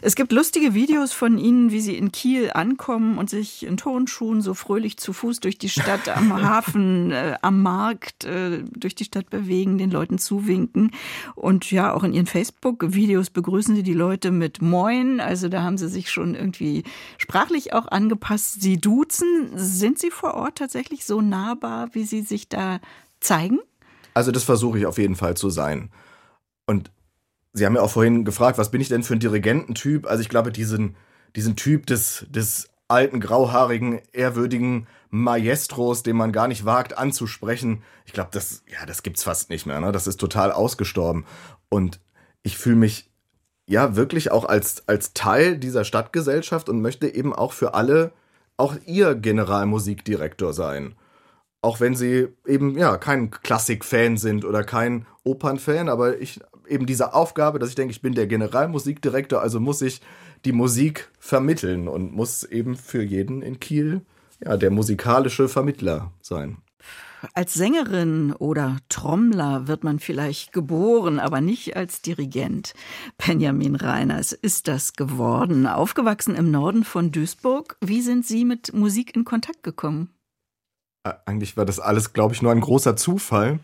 Es 0.00 0.16
gibt 0.16 0.32
lustige 0.32 0.74
Videos 0.74 1.12
von 1.12 1.38
Ihnen, 1.38 1.70
wie 1.70 1.80
Sie 1.80 1.96
in 1.96 2.10
Kiel 2.10 2.50
ankommen 2.52 3.18
und 3.18 3.30
sich 3.30 3.64
in 3.64 3.76
Turnschuhen 3.76 4.40
so 4.40 4.54
fröhlich 4.54 4.96
zu 4.96 5.12
Fuß 5.12 5.40
durch 5.40 5.58
die 5.58 5.68
Stadt, 5.68 6.08
am 6.08 6.32
Hafen, 6.42 7.12
äh, 7.12 7.36
am 7.42 7.62
Markt, 7.62 8.24
äh, 8.24 8.62
durch 8.72 8.94
die 8.94 9.04
Stadt 9.04 9.30
bewegen, 9.30 9.78
den 9.78 9.90
Leuten 9.90 10.18
zuwinken. 10.18 10.90
Und 11.34 11.70
ja, 11.70 11.92
auch 11.92 12.02
in 12.02 12.12
Ihren 12.12 12.26
Facebook-Videos 12.26 13.30
begrüßen 13.30 13.76
Sie 13.76 13.82
die 13.82 13.94
Leute 13.94 14.30
mit 14.30 14.62
Moin. 14.62 15.20
Also 15.20 15.48
da 15.48 15.62
haben 15.62 15.78
Sie 15.78 15.88
sich 15.88 16.10
schon 16.10 16.34
irgendwie 16.34 16.84
sprachlich 17.18 17.72
auch 17.72 17.86
angepasst. 17.86 18.60
Sie 18.60 18.78
duzen. 18.78 19.52
Sind 19.54 19.98
Sie 19.98 20.10
vor 20.10 20.34
Ort 20.34 20.56
tatsächlich 20.56 21.04
so 21.04 21.20
nahbar, 21.20 21.90
wie 21.92 22.04
Sie 22.04 22.22
sich 22.22 22.48
da 22.48 22.80
zeigen? 23.20 23.60
Also 24.14 24.32
das 24.32 24.44
versuche 24.44 24.78
ich 24.78 24.86
auf 24.86 24.98
jeden 24.98 25.16
Fall 25.16 25.36
zu 25.36 25.50
sein. 25.50 25.90
Und 26.66 26.90
Sie 27.52 27.66
haben 27.66 27.76
ja 27.76 27.82
auch 27.82 27.90
vorhin 27.90 28.24
gefragt, 28.24 28.58
was 28.58 28.70
bin 28.70 28.80
ich 28.80 28.88
denn 28.88 29.02
für 29.02 29.14
ein 29.14 29.20
Dirigententyp? 29.20 30.06
Also 30.06 30.22
ich 30.22 30.28
glaube, 30.28 30.52
diesen, 30.52 30.96
diesen 31.36 31.56
Typ 31.56 31.86
des, 31.86 32.26
des 32.30 32.70
alten, 32.88 33.20
grauhaarigen, 33.20 34.00
ehrwürdigen 34.12 34.86
Maestros, 35.10 36.02
den 36.02 36.16
man 36.16 36.32
gar 36.32 36.48
nicht 36.48 36.64
wagt 36.64 36.96
anzusprechen, 36.96 37.82
ich 38.06 38.12
glaube, 38.12 38.30
das, 38.32 38.62
ja, 38.66 38.86
das 38.86 39.02
gibt's 39.02 39.22
fast 39.22 39.50
nicht 39.50 39.66
mehr. 39.66 39.80
Ne? 39.80 39.92
Das 39.92 40.06
ist 40.06 40.18
total 40.18 40.52
ausgestorben. 40.52 41.26
Und 41.68 42.00
ich 42.42 42.56
fühle 42.56 42.76
mich 42.76 43.10
ja 43.66 43.96
wirklich 43.96 44.30
auch 44.30 44.44
als, 44.44 44.88
als 44.88 45.12
Teil 45.12 45.58
dieser 45.58 45.84
Stadtgesellschaft 45.84 46.68
und 46.68 46.80
möchte 46.80 47.08
eben 47.14 47.34
auch 47.34 47.52
für 47.52 47.74
alle 47.74 48.12
auch 48.56 48.76
ihr 48.86 49.14
Generalmusikdirektor 49.14 50.52
sein. 50.52 50.94
Auch 51.62 51.80
wenn 51.80 51.94
sie 51.94 52.28
eben 52.46 52.76
ja 52.76 52.96
kein 52.96 53.30
Klassik-Fan 53.30 54.16
sind 54.16 54.44
oder 54.44 54.64
kein 54.64 55.06
Opern-Fan, 55.24 55.88
aber 55.88 56.18
ich 56.20 56.40
eben 56.72 56.86
diese 56.86 57.14
Aufgabe, 57.14 57.58
dass 57.58 57.68
ich 57.68 57.74
denke, 57.74 57.92
ich 57.92 58.02
bin 58.02 58.14
der 58.14 58.26
Generalmusikdirektor, 58.26 59.40
also 59.40 59.60
muss 59.60 59.82
ich 59.82 60.00
die 60.44 60.52
Musik 60.52 61.10
vermitteln 61.18 61.86
und 61.86 62.12
muss 62.12 62.42
eben 62.42 62.76
für 62.76 63.02
jeden 63.02 63.42
in 63.42 63.60
Kiel 63.60 64.00
ja, 64.44 64.56
der 64.56 64.70
musikalische 64.70 65.48
Vermittler 65.48 66.10
sein. 66.20 66.56
Als 67.34 67.54
Sängerin 67.54 68.32
oder 68.32 68.78
Trommler 68.88 69.68
wird 69.68 69.84
man 69.84 70.00
vielleicht 70.00 70.52
geboren, 70.52 71.20
aber 71.20 71.40
nicht 71.40 71.76
als 71.76 72.02
Dirigent. 72.02 72.74
Benjamin 73.24 73.76
Reiners 73.76 74.32
ist 74.32 74.66
das 74.66 74.94
geworden. 74.94 75.68
Aufgewachsen 75.68 76.34
im 76.34 76.50
Norden 76.50 76.82
von 76.82 77.12
Duisburg. 77.12 77.76
Wie 77.80 78.02
sind 78.02 78.26
Sie 78.26 78.44
mit 78.44 78.72
Musik 78.74 79.14
in 79.14 79.24
Kontakt 79.24 79.62
gekommen? 79.62 80.10
Eigentlich 81.24 81.56
war 81.56 81.64
das 81.64 81.78
alles, 81.78 82.12
glaube 82.12 82.34
ich, 82.34 82.42
nur 82.42 82.50
ein 82.50 82.60
großer 82.60 82.96
Zufall 82.96 83.60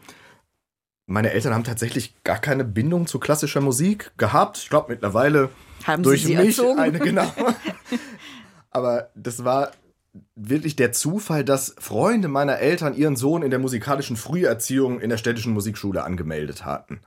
meine 1.09 1.33
Eltern 1.33 1.55
haben 1.55 1.65
tatsächlich 1.65 2.23
gar 2.23 2.39
keine 2.39 2.65
Bindung 2.65 3.07
zu 3.07 3.19
klassischer 3.19 3.63
Musik 3.63 4.13
gehabt. 4.19 4.59
Ich 4.59 4.69
glaube 4.69 4.93
mittlerweile 4.93 5.49
haben 5.85 6.03
durch 6.03 6.21
Sie 6.21 6.29
sie 6.29 6.37
mich 6.37 6.59
erzogen? 6.59 6.79
eine 6.79 6.99
genau. 6.99 7.33
Aber 8.71 9.09
das 9.15 9.43
war 9.43 9.71
wirklich 10.37 10.77
der 10.77 10.93
Zufall, 10.93 11.45
dass 11.45 11.75
Freunde 11.79 12.29
meiner 12.29 12.59
Eltern 12.59 12.95
ihren 12.95 13.17
Sohn 13.17 13.43
in 13.43 13.51
der 13.51 13.59
musikalischen 13.59 14.17
Früherziehung 14.17 15.01
in 15.01 15.09
der 15.09 15.17
städtischen 15.17 15.55
Musikschule 15.55 16.05
angemeldet 16.05 16.67
hatten. 16.67 17.01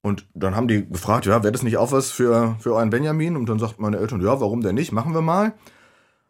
Und 0.00 0.26
dann 0.34 0.54
haben 0.54 0.68
die 0.68 0.88
gefragt, 0.88 1.26
ja, 1.26 1.42
wäre 1.42 1.52
das 1.52 1.64
nicht 1.64 1.76
auch 1.76 1.90
was 1.90 2.12
für, 2.12 2.56
für 2.60 2.74
euren 2.74 2.90
Benjamin? 2.90 3.36
Und 3.36 3.48
dann 3.48 3.58
sagten 3.58 3.82
meine 3.82 3.98
Eltern, 3.98 4.20
ja, 4.20 4.40
warum 4.40 4.60
denn 4.60 4.76
nicht? 4.76 4.92
Machen 4.92 5.12
wir 5.12 5.22
mal. 5.22 5.54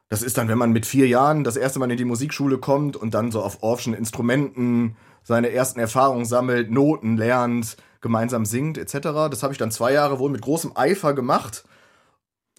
Das 0.08 0.22
ist 0.22 0.38
dann, 0.38 0.48
wenn 0.48 0.56
man 0.56 0.72
mit 0.72 0.86
vier 0.86 1.06
Jahren 1.06 1.44
das 1.44 1.58
erste 1.58 1.78
Mal 1.80 1.90
in 1.90 1.98
die 1.98 2.06
Musikschule 2.06 2.56
kommt 2.56 2.96
und 2.96 3.12
dann 3.12 3.30
so 3.30 3.42
auf 3.42 3.62
Orffschen 3.62 3.92
Instrumenten 3.92 4.96
seine 5.28 5.52
ersten 5.52 5.78
Erfahrungen 5.78 6.24
sammelt, 6.24 6.70
Noten 6.70 7.18
lernt, 7.18 7.76
gemeinsam 8.00 8.46
singt 8.46 8.78
etc. 8.78 9.28
Das 9.30 9.42
habe 9.42 9.52
ich 9.52 9.58
dann 9.58 9.70
zwei 9.70 9.92
Jahre 9.92 10.18
wohl 10.18 10.30
mit 10.30 10.40
großem 10.40 10.72
Eifer 10.74 11.12
gemacht. 11.12 11.64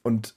Und 0.04 0.36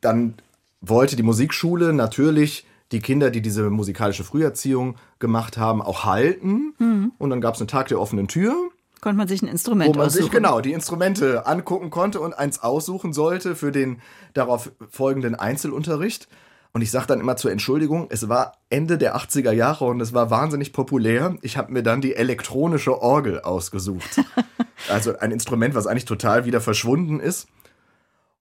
dann 0.00 0.34
wollte 0.80 1.16
die 1.16 1.24
Musikschule 1.24 1.92
natürlich 1.92 2.64
die 2.92 3.00
Kinder, 3.00 3.32
die 3.32 3.42
diese 3.42 3.70
musikalische 3.70 4.22
Früherziehung 4.22 4.94
gemacht 5.18 5.58
haben, 5.58 5.82
auch 5.82 6.04
halten. 6.04 6.74
Mhm. 6.78 7.12
Und 7.18 7.30
dann 7.30 7.40
gab 7.40 7.56
es 7.56 7.60
einen 7.60 7.66
Tag 7.66 7.88
der 7.88 8.00
offenen 8.00 8.28
Tür, 8.28 8.54
Konnte 9.00 9.18
man 9.18 9.26
sich 9.26 9.42
ein 9.42 9.48
Instrument 9.48 9.92
wo 9.92 9.98
man 9.98 10.10
sich 10.10 10.22
aussuchen? 10.22 10.36
genau 10.36 10.60
die 10.60 10.72
Instrumente 10.72 11.44
angucken 11.44 11.90
konnte 11.90 12.20
und 12.20 12.34
eins 12.34 12.62
aussuchen 12.62 13.12
sollte 13.12 13.56
für 13.56 13.72
den 13.72 14.00
darauf 14.32 14.70
folgenden 14.90 15.34
Einzelunterricht. 15.34 16.28
Und 16.74 16.82
ich 16.82 16.90
sage 16.90 17.06
dann 17.06 17.20
immer 17.20 17.36
zur 17.36 17.52
Entschuldigung, 17.52 18.08
es 18.10 18.28
war 18.28 18.58
Ende 18.68 18.98
der 18.98 19.16
80er 19.16 19.52
Jahre 19.52 19.84
und 19.84 20.00
es 20.00 20.12
war 20.12 20.30
wahnsinnig 20.30 20.72
populär. 20.72 21.36
Ich 21.40 21.56
habe 21.56 21.72
mir 21.72 21.84
dann 21.84 22.00
die 22.00 22.16
elektronische 22.16 23.00
Orgel 23.00 23.40
ausgesucht. 23.40 24.20
also 24.88 25.16
ein 25.16 25.30
Instrument, 25.30 25.76
was 25.76 25.86
eigentlich 25.86 26.04
total 26.04 26.46
wieder 26.46 26.60
verschwunden 26.60 27.20
ist. 27.20 27.46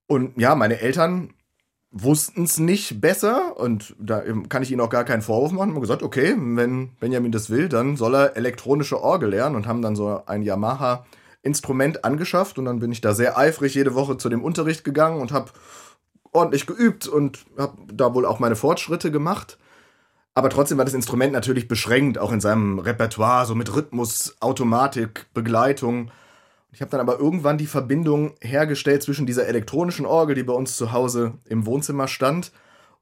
Und 0.08 0.36
ja, 0.36 0.56
meine 0.56 0.80
Eltern 0.80 1.36
wussten 1.92 2.46
es 2.46 2.58
nicht 2.58 3.00
besser 3.00 3.56
und 3.56 3.96
da 4.00 4.24
kann 4.50 4.64
ich 4.64 4.72
ihnen 4.72 4.82
auch 4.82 4.90
gar 4.90 5.04
keinen 5.04 5.22
Vorwurf 5.22 5.52
machen. 5.52 5.76
Haben 5.76 5.82
gesagt, 5.82 6.02
okay, 6.02 6.36
wenn 6.36 6.90
Benjamin 7.00 7.32
das 7.32 7.52
will, 7.52 7.70
dann 7.70 7.98
soll 7.98 8.16
er 8.16 8.36
elektronische 8.36 9.00
Orgel 9.00 9.30
lernen 9.30 9.56
und 9.56 9.68
haben 9.68 9.84
dann 9.84 9.96
so 9.96 10.24
ein 10.26 10.42
Yamaha 10.42 11.06
Instrument 11.44 12.04
angeschafft 12.04 12.58
und 12.58 12.66
dann 12.66 12.80
bin 12.80 12.92
ich 12.92 13.02
da 13.02 13.14
sehr 13.14 13.38
eifrig 13.38 13.76
jede 13.76 13.94
Woche 13.94 14.18
zu 14.18 14.30
dem 14.30 14.44
Unterricht 14.44 14.84
gegangen 14.84 15.22
und 15.22 15.32
habe 15.32 15.52
ordentlich 16.34 16.66
geübt 16.66 17.08
und 17.08 17.46
habe 17.58 17.78
da 17.92 18.14
wohl 18.14 18.26
auch 18.26 18.40
meine 18.40 18.56
Fortschritte 18.56 19.12
gemacht. 19.12 19.58
Aber 20.36 20.50
trotzdem 20.50 20.78
war 20.78 20.86
das 20.86 20.96
Instrument 20.96 21.32
natürlich 21.32 21.68
beschränkt, 21.68 22.18
auch 22.18 22.32
in 22.32 22.42
seinem 22.42 22.80
Repertoire, 22.80 23.46
so 23.46 23.56
mit 23.56 23.74
Rhythmus, 23.76 24.36
Automatik, 24.40 25.28
Begleitung. 25.34 26.12
Ich 26.72 26.82
habe 26.82 26.90
dann 26.90 27.00
aber 27.00 27.20
irgendwann 27.20 27.60
die 27.60 27.68
Verbindung 27.68 28.34
hergestellt 28.42 29.04
zwischen 29.04 29.28
dieser 29.28 29.48
elektronischen 29.48 30.08
Orgel, 30.08 30.36
die 30.36 30.44
bei 30.44 30.54
uns 30.54 30.76
zu 30.76 30.92
Hause 30.92 31.34
im 31.46 31.68
Wohnzimmer 31.68 32.08
stand, 32.08 32.52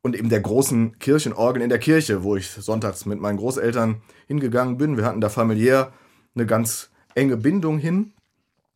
und 0.01 0.15
eben 0.15 0.29
der 0.29 0.41
großen 0.41 0.97
Kirchenorgel 0.99 1.61
in 1.61 1.69
der 1.69 1.79
Kirche, 1.79 2.23
wo 2.23 2.35
ich 2.35 2.49
sonntags 2.49 3.05
mit 3.05 3.19
meinen 3.19 3.37
Großeltern 3.37 4.01
hingegangen 4.27 4.77
bin. 4.77 4.97
Wir 4.97 5.05
hatten 5.05 5.21
da 5.21 5.29
familiär 5.29 5.93
eine 6.35 6.45
ganz 6.45 6.89
enge 7.13 7.37
Bindung 7.37 7.77
hin. 7.77 8.13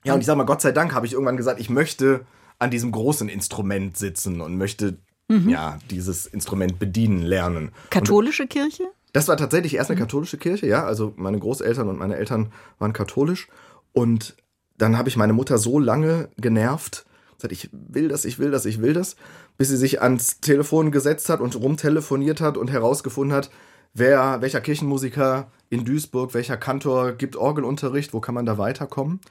Ja, 0.04 0.14
und 0.14 0.20
ich 0.20 0.28
sag 0.28 0.38
mal, 0.38 0.46
Gott 0.46 0.62
sei 0.62 0.72
Dank 0.72 0.94
habe 0.94 1.08
ich 1.08 1.14
irgendwann 1.14 1.38
gesagt, 1.38 1.60
ich 1.60 1.70
möchte 1.70 2.26
an 2.60 2.72
diesem 2.72 2.92
großen 2.92 3.30
Instrument 3.30 3.98
sitzen 3.98 4.42
und 4.42 4.58
möchte 4.58 4.98
ja 5.28 5.80
dieses 5.90 6.28
Instrument 6.28 6.78
bedienen 6.78 7.22
lernen. 7.22 7.72
Katholische 7.90 8.48
Kirche? 8.48 8.84
Das 9.12 9.28
war 9.28 9.38
tatsächlich 9.38 9.76
erst 9.76 9.90
eine 9.90 10.00
katholische 10.00 10.38
Kirche, 10.38 10.68
ja. 10.68 10.86
Also 10.86 11.14
meine 11.16 11.40
Großeltern 11.40 11.88
und 11.88 11.98
meine 11.98 12.18
Eltern 12.18 12.52
waren 12.80 12.94
katholisch. 12.94 13.48
Und 13.94 14.36
dann 14.78 14.98
habe 14.98 15.10
ich 15.10 15.18
meine 15.18 15.34
Mutter 15.34 15.58
so 15.58 15.80
lange 15.80 16.30
genervt, 16.38 17.06
gesagt, 17.38 17.54
ich 17.54 17.70
will 17.72 18.10
das, 18.10 18.26
ich 18.26 18.40
will 18.40 18.52
das, 18.52 18.66
ich 18.66 18.82
will 18.82 18.94
das, 18.94 19.16
bis 19.58 19.70
sie 19.70 19.78
sich 19.78 20.02
ans 20.02 20.42
Telefon 20.42 20.92
gesetzt 20.92 21.30
hat 21.30 21.40
und 21.40 21.56
rumtelefoniert 21.56 22.42
hat 22.42 22.58
und 22.58 22.70
herausgefunden 22.72 23.36
hat, 23.36 23.50
wer, 23.94 24.42
welcher 24.42 24.62
Kirchenmusiker 24.62 25.50
in 25.70 25.86
Duisburg, 25.86 26.34
welcher 26.34 26.58
Kantor 26.58 27.14
gibt 27.14 27.36
Orgelunterricht, 27.36 28.14
wo 28.14 28.20
kann 28.20 28.36
man 28.36 28.46
da 28.46 28.58
weiterkommen. 28.58 29.22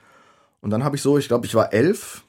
Und 0.60 0.70
dann 0.70 0.82
habe 0.82 0.96
ich 0.96 1.02
so, 1.02 1.18
ich 1.18 1.28
glaube, 1.28 1.46
ich 1.46 1.54
war 1.54 1.72
elf, 1.72 2.24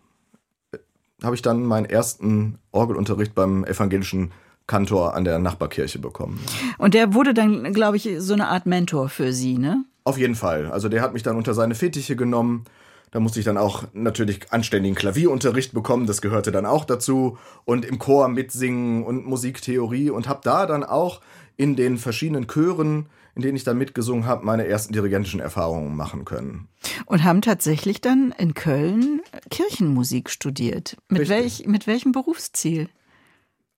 habe 1.24 1.36
ich 1.36 1.42
dann 1.42 1.64
meinen 1.64 1.86
ersten 1.86 2.60
Orgelunterricht 2.72 3.36
beim 3.36 3.64
evangelischen 3.64 4.32
Kantor 4.68 5.14
an 5.14 5.24
der 5.24 5.40
Nachbarkirche 5.40 6.00
bekommen. 6.00 6.40
Und 6.78 6.94
der 6.94 7.14
wurde 7.14 7.34
dann, 7.34 7.72
glaube 7.74 7.98
ich, 7.98 8.10
so 8.18 8.34
eine 8.34 8.48
Art 8.48 8.66
Mentor 8.66 9.10
für 9.10 9.32
Sie, 9.32 9.58
ne? 9.58 9.86
Auf 10.04 10.18
jeden 10.18 10.36
Fall. 10.36 10.72
Also 10.72 10.90
der 10.90 11.02
hat 11.02 11.14
mich 11.14 11.24
dann 11.24 11.38
unter 11.38 11.54
seine 11.54 11.76
Fittiche 11.76 12.16
genommen. 12.16 12.66
Da 13.12 13.20
musste 13.20 13.40
ich 13.40 13.46
dann 13.46 13.58
auch 13.58 13.86
natürlich 13.94 14.52
anständigen 14.52 14.96
Klavierunterricht 14.96 15.74
bekommen, 15.74 16.06
das 16.06 16.22
gehörte 16.22 16.52
dann 16.52 16.66
auch 16.66 16.84
dazu. 16.84 17.38
Und 17.64 17.86
im 17.86 17.98
Chor 17.98 18.28
mitsingen 18.28 19.04
und 19.04 19.26
Musiktheorie 19.26 20.10
und 20.10 20.28
habe 20.28 20.42
da 20.44 20.66
dann 20.66 20.84
auch 20.84 21.22
in 21.56 21.76
den 21.76 21.98
verschiedenen 21.98 22.48
Chören, 22.48 23.06
in 23.36 23.42
denen 23.42 23.58
ich 23.58 23.66
dann 23.66 23.78
mitgesungen 23.78 24.26
habe, 24.26 24.46
meine 24.46 24.66
ersten 24.66 24.94
dirigentischen 24.94 25.42
Erfahrungen 25.42 25.96
machen 25.96 26.24
können. 26.24 26.70
Und 27.06 27.24
haben 27.24 27.42
tatsächlich 27.42 28.00
dann 28.00 28.34
in 28.38 28.54
Köln 28.54 29.22
Kirchenmusik 29.50 30.30
studiert. 30.30 30.98
Mit, 31.10 31.28
welch, 31.28 31.66
mit 31.68 31.86
welchem 31.86 32.14
Berufsziel? 32.14 32.90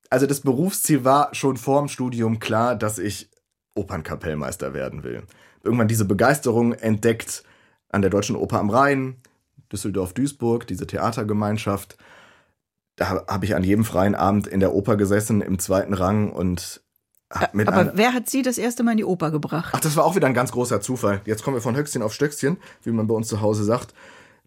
Also 0.09 0.27
das 0.27 0.41
Berufsziel 0.41 1.03
war 1.03 1.33
schon 1.33 1.57
vorm 1.57 1.87
Studium 1.87 2.39
klar, 2.39 2.75
dass 2.75 2.99
ich 2.99 3.29
Opernkapellmeister 3.75 4.73
werden 4.73 5.03
will. 5.03 5.23
Irgendwann 5.63 5.87
diese 5.87 6.05
Begeisterung 6.05 6.73
entdeckt 6.73 7.43
an 7.89 8.01
der 8.01 8.11
Deutschen 8.11 8.35
Oper 8.35 8.59
am 8.59 8.69
Rhein, 8.69 9.17
Düsseldorf-Duisburg, 9.71 10.67
diese 10.67 10.87
Theatergemeinschaft. 10.87 11.97
Da 12.95 13.25
habe 13.27 13.45
ich 13.45 13.55
an 13.55 13.63
jedem 13.63 13.85
freien 13.85 14.15
Abend 14.15 14.47
in 14.47 14.59
der 14.59 14.73
Oper 14.73 14.97
gesessen, 14.97 15.41
im 15.41 15.59
zweiten 15.59 15.93
Rang 15.93 16.31
und 16.31 16.81
mit 17.53 17.67
Aber 17.67 17.91
wer 17.95 18.13
hat 18.13 18.29
Sie 18.29 18.41
das 18.41 18.57
erste 18.57 18.83
Mal 18.83 18.91
in 18.91 18.97
die 18.97 19.05
Oper 19.05 19.31
gebracht? 19.31 19.73
Ach, 19.75 19.79
das 19.79 19.95
war 19.95 20.05
auch 20.05 20.15
wieder 20.15 20.27
ein 20.27 20.33
ganz 20.33 20.51
großer 20.51 20.81
Zufall. 20.81 21.21
Jetzt 21.25 21.43
kommen 21.43 21.55
wir 21.55 21.61
von 21.61 21.75
Höchstchen 21.75 22.01
auf 22.01 22.13
Stöckchen, 22.13 22.57
wie 22.83 22.91
man 22.91 23.07
bei 23.07 23.13
uns 23.15 23.27
zu 23.27 23.41
Hause 23.41 23.63
sagt. 23.63 23.93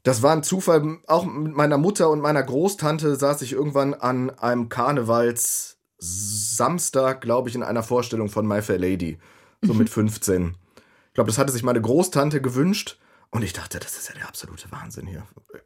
Das 0.03 0.23
war 0.23 0.33
ein 0.33 0.43
Zufall. 0.43 0.99
Auch 1.07 1.25
mit 1.25 1.55
meiner 1.55 1.77
Mutter 1.77 2.09
und 2.11 2.21
meiner 2.21 2.43
Großtante 2.43 3.17
saß 3.17 3.43
ich 3.43 3.53
irgendwann 3.53 3.95
an 3.95 4.31
einem 4.31 4.69
Karnevals 4.69 5.77
Samstag, 5.99 7.21
glaube 7.21 7.51
ich, 7.51 7.55
in 7.55 7.63
einer 7.63 7.83
Vorstellung 7.83 8.31
von 8.31 8.47
My 8.47 8.63
Fair 8.63 8.79
Lady. 8.79 9.19
So 9.63 9.75
mit 9.75 9.89
15. 9.91 10.55
Ich 11.09 11.15
glaube, 11.15 11.29
das 11.29 11.39
hatte 11.39 11.53
sich 11.53 11.63
meine 11.63 11.81
Großtante 11.81 12.41
gewünscht. 12.41 12.99
Und 13.31 13.43
ich 13.43 13.53
dachte, 13.53 13.79
das 13.79 13.97
ist 13.97 14.09
ja 14.09 14.15
der 14.15 14.27
absolute 14.27 14.73
Wahnsinn 14.73 15.07
hier. 15.07 15.25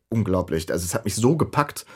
Unglaublich. 0.08 0.70
Also 0.70 0.84
es 0.84 0.94
hat 0.94 1.04
mich 1.04 1.14
so 1.14 1.36
gepackt, 1.36 1.86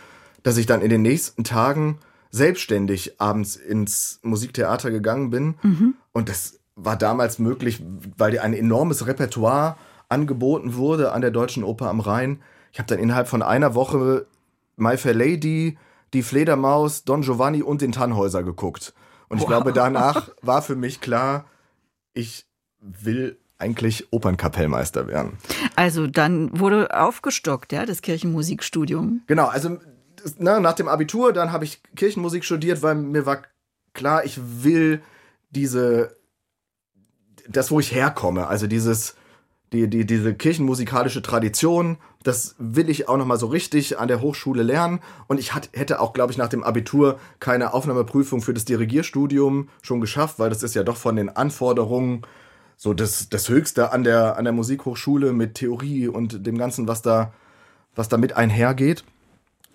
dass 0.43 0.57
ich 0.57 0.67
dann 0.67 0.81
in 0.81 0.91
den 0.91 1.03
nächsten 1.03 1.45
Tagen 1.45 1.99
selbstständig 2.31 3.21
abends 3.21 3.57
ins 3.57 4.21
Musiktheater 4.23 4.91
gegangen 4.91 5.31
bin. 5.31 5.55
Mhm. 5.63 5.95
Und 6.13 6.29
das 6.29 6.61
war 6.77 6.97
damals 6.97 7.39
möglich, 7.39 7.83
weil 8.17 8.31
dir 8.31 8.43
ein 8.43 8.55
enormes 8.55 9.07
Repertoire 9.07 9.77
angeboten 10.09 10.75
wurde 10.75 11.13
an 11.13 11.21
der 11.21 11.31
Deutschen 11.31 11.65
Oper 11.65 11.89
am 11.89 12.01
Rhein. 12.01 12.41
Ich 12.73 12.79
habe 12.79 12.89
dann 12.89 12.99
innerhalb 12.99 13.29
von 13.29 13.43
einer 13.43 13.75
Woche 13.75 14.27
My 14.77 14.97
Fair 14.97 15.15
Lady, 15.15 15.77
Die 16.15 16.23
Fledermaus, 16.23 17.05
Don 17.05 17.23
Giovanni 17.23 17.63
und 17.63 17.83
den 17.83 17.93
Tannhäuser 17.93 18.43
geguckt. 18.43 18.95
Und 19.29 19.39
ich 19.39 19.43
wow. 19.43 19.49
glaube, 19.49 19.73
danach 19.73 20.31
war 20.43 20.63
für 20.63 20.77
mich 20.77 21.01
klar, 21.01 21.45
ich 22.15 22.47
will 22.81 23.39
eigentlich 23.59 24.13
Opernkapellmeister 24.13 25.09
werden. 25.09 25.37
Also 25.75 26.07
dann 26.07 26.59
wurde 26.59 26.97
aufgestockt, 26.99 27.73
ja, 27.73 27.85
das 27.85 28.03
Kirchenmusikstudium. 28.03 29.23
Genau, 29.27 29.47
also 29.47 29.79
na, 30.39 30.61
nach 30.61 30.75
dem 30.75 30.89
Abitur, 30.89 31.33
dann 31.33 31.53
habe 31.53 31.65
ich 31.65 31.83
Kirchenmusik 31.97 32.45
studiert, 32.45 32.83
weil 32.83 32.95
mir 32.95 33.27
war 33.27 33.43
klar, 33.95 34.25
ich 34.25 34.39
will 34.63 35.03
diese, 35.51 36.17
das, 37.49 37.71
wo 37.71 37.81
ich 37.81 37.95
herkomme, 37.95 38.47
also 38.47 38.67
dieses, 38.67 39.17
die, 39.73 39.89
die, 39.89 40.07
diese 40.07 40.35
kirchenmusikalische 40.35 41.23
Tradition, 41.23 41.99
das 42.23 42.55
will 42.59 42.89
ich 42.89 43.09
auch 43.09 43.17
nochmal 43.17 43.39
so 43.39 43.47
richtig 43.47 43.99
an 43.99 44.09
der 44.09 44.21
Hochschule 44.21 44.63
lernen. 44.63 45.01
Und 45.27 45.39
ich 45.39 45.55
hat, 45.55 45.71
hätte 45.75 46.01
auch, 46.01 46.13
glaube 46.13 46.33
ich, 46.33 46.39
nach 46.39 46.49
dem 46.49 46.65
Abitur 46.65 47.19
keine 47.39 47.75
Aufnahmeprüfung 47.75 48.41
für 48.41 48.55
das 48.55 48.65
Dirigierstudium 48.65 49.69
schon 49.83 50.01
geschafft, 50.01 50.39
weil 50.39 50.49
das 50.49 50.63
ist 50.63 50.75
ja 50.75 50.85
doch 50.85 50.97
von 50.97 51.17
den 51.17 51.29
Anforderungen 51.29 52.23
so 52.77 52.95
das, 52.95 53.29
das 53.29 53.49
Höchste 53.49 53.93
an 53.93 54.05
der, 54.05 54.37
an 54.37 54.45
der 54.45 54.53
Musikhochschule 54.53 55.33
mit 55.33 55.55
Theorie 55.55 56.09
und 56.09 56.47
dem 56.47 56.57
Ganzen, 56.57 56.89
was 56.89 57.03
da, 57.03 57.33
was 57.95 58.09
damit 58.09 58.35
einhergeht. 58.35 59.05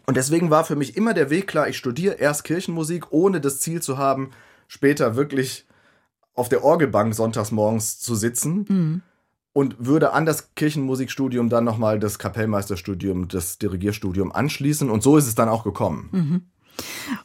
Und 0.06 0.18
deswegen 0.18 0.50
war 0.50 0.66
für 0.66 0.76
mich 0.76 0.98
immer 0.98 1.14
der 1.14 1.30
Weg 1.30 1.48
klar, 1.48 1.68
ich 1.68 1.78
studiere 1.78 2.16
erst 2.16 2.44
Kirchenmusik, 2.44 3.12
ohne 3.12 3.40
das 3.40 3.60
Ziel 3.60 3.82
zu 3.82 3.98
haben, 3.98 4.32
später 4.68 5.16
wirklich 5.16 5.66
auf 6.34 6.50
der 6.50 6.64
Orgelbank 6.64 7.14
sonntags 7.14 7.52
morgens 7.52 8.00
zu 8.00 8.16
sitzen. 8.16 8.66
Mhm. 8.68 9.02
Und 9.56 9.76
würde 9.78 10.14
an 10.14 10.26
das 10.26 10.56
Kirchenmusikstudium 10.56 11.48
dann 11.48 11.64
nochmal 11.64 12.00
das 12.00 12.18
Kapellmeisterstudium, 12.18 13.28
das 13.28 13.60
Dirigierstudium 13.60 14.32
anschließen. 14.32 14.90
Und 14.90 15.04
so 15.04 15.16
ist 15.16 15.28
es 15.28 15.36
dann 15.36 15.48
auch 15.48 15.64
gekommen. 15.64 16.10
Mhm. 16.12 16.42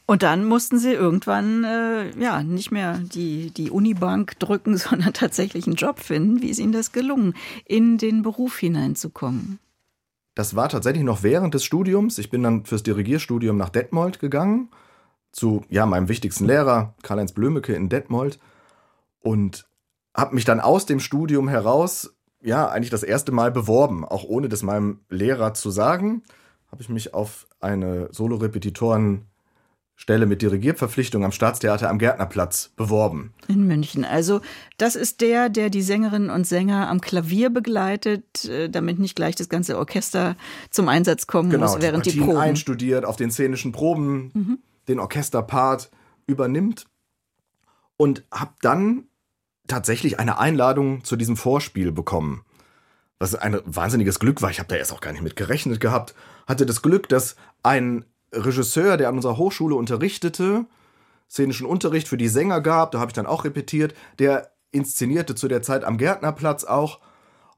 Und 0.05 0.21
dann 0.21 0.45
mussten 0.45 0.77
sie 0.77 0.91
irgendwann 0.91 1.63
äh, 1.63 2.19
ja 2.19 2.43
nicht 2.43 2.69
mehr 2.69 2.99
die, 2.99 3.51
die 3.51 3.71
Unibank 3.71 4.37
drücken, 4.39 4.77
sondern 4.77 5.13
tatsächlich 5.13 5.65
einen 5.65 5.75
Job 5.75 5.99
finden. 5.99 6.41
Wie 6.41 6.49
ist 6.49 6.59
ihnen 6.59 6.71
das 6.71 6.91
gelungen, 6.91 7.33
in 7.65 7.97
den 7.97 8.21
Beruf 8.21 8.57
hineinzukommen? 8.57 9.59
Das 10.39 10.55
war 10.55 10.69
tatsächlich 10.69 11.03
noch 11.03 11.21
während 11.21 11.53
des 11.53 11.65
Studiums. 11.65 12.17
Ich 12.17 12.29
bin 12.29 12.43
dann 12.43 12.63
fürs 12.63 12.81
Dirigierstudium 12.81 13.57
nach 13.57 13.67
Detmold 13.67 14.21
gegangen, 14.21 14.69
zu 15.33 15.65
ja, 15.67 15.85
meinem 15.85 16.07
wichtigsten 16.07 16.45
Lehrer, 16.45 16.93
Karl-Heinz 17.03 17.33
Blömecke 17.33 17.73
in 17.73 17.89
Detmold. 17.89 18.39
Und 19.19 19.67
habe 20.15 20.35
mich 20.35 20.45
dann 20.45 20.61
aus 20.61 20.85
dem 20.85 21.01
Studium 21.01 21.49
heraus, 21.49 22.15
ja, 22.41 22.69
eigentlich 22.69 22.89
das 22.89 23.03
erste 23.03 23.33
Mal 23.33 23.51
beworben, 23.51 24.05
auch 24.05 24.23
ohne 24.23 24.47
das 24.47 24.63
meinem 24.63 25.01
Lehrer 25.09 25.53
zu 25.55 25.71
sagen, 25.71 26.23
habe 26.71 26.81
ich 26.81 26.87
mich 26.87 27.13
auf 27.13 27.45
eine 27.59 28.07
Solorepetitoren 28.13 29.25
Stelle 29.99 30.25
mit 30.25 30.41
Dirigierverpflichtung 30.41 31.25
am 31.25 31.33
Staatstheater 31.33 31.89
am 31.89 31.99
Gärtnerplatz 31.99 32.71
beworben. 32.77 33.33
In 33.49 33.67
München. 33.67 34.05
Also 34.05 34.39
das 34.77 34.95
ist 34.95 35.19
der, 35.19 35.49
der 35.49 35.69
die 35.69 35.81
Sängerinnen 35.81 36.29
und 36.29 36.47
Sänger 36.47 36.89
am 36.89 37.01
Klavier 37.01 37.49
begleitet, 37.49 38.45
äh, 38.45 38.69
damit 38.69 38.97
nicht 38.97 39.17
gleich 39.17 39.35
das 39.35 39.49
ganze 39.49 39.77
Orchester 39.77 40.37
zum 40.69 40.87
Einsatz 40.87 41.27
kommen 41.27 41.49
genau, 41.49 41.73
muss 41.73 41.81
während 41.81 42.05
die, 42.05 42.11
die 42.11 42.21
Proben. 42.21 42.37
einstudiert, 42.37 43.03
auf 43.03 43.17
den 43.17 43.29
szenischen 43.29 43.73
Proben 43.73 44.31
mhm. 44.33 44.59
den 44.87 44.99
Orchesterpart 44.99 45.91
übernimmt 46.27 46.85
und 47.97 48.23
habe 48.31 48.53
dann 48.61 49.03
tatsächlich 49.67 50.17
eine 50.17 50.39
Einladung 50.39 51.03
zu 51.03 51.17
diesem 51.17 51.35
Vorspiel 51.35 51.91
bekommen. 51.91 52.45
Was 53.19 53.35
ein 53.35 53.59
wahnsinniges 53.65 54.19
Glück 54.19 54.41
war. 54.41 54.49
Ich 54.49 54.59
habe 54.59 54.69
da 54.69 54.77
erst 54.77 54.93
auch 54.93 55.01
gar 55.01 55.11
nicht 55.11 55.23
mit 55.23 55.35
gerechnet 55.35 55.81
gehabt. 55.81 56.15
Hatte 56.47 56.65
das 56.65 56.81
Glück, 56.81 57.09
dass 57.09 57.35
ein 57.63 58.05
Regisseur, 58.33 58.97
der 58.97 59.09
an 59.09 59.15
unserer 59.15 59.37
Hochschule 59.37 59.75
unterrichtete, 59.75 60.65
szenischen 61.29 61.65
Unterricht 61.65 62.07
für 62.07 62.17
die 62.17 62.27
Sänger 62.27 62.61
gab, 62.61 62.91
da 62.91 62.99
habe 62.99 63.09
ich 63.09 63.13
dann 63.13 63.27
auch 63.27 63.45
repetiert, 63.45 63.93
der 64.17 64.51
inszenierte 64.71 65.35
zu 65.35 65.47
der 65.47 65.61
Zeit 65.61 65.83
am 65.83 65.97
Gärtnerplatz 65.97 66.63
auch. 66.63 66.99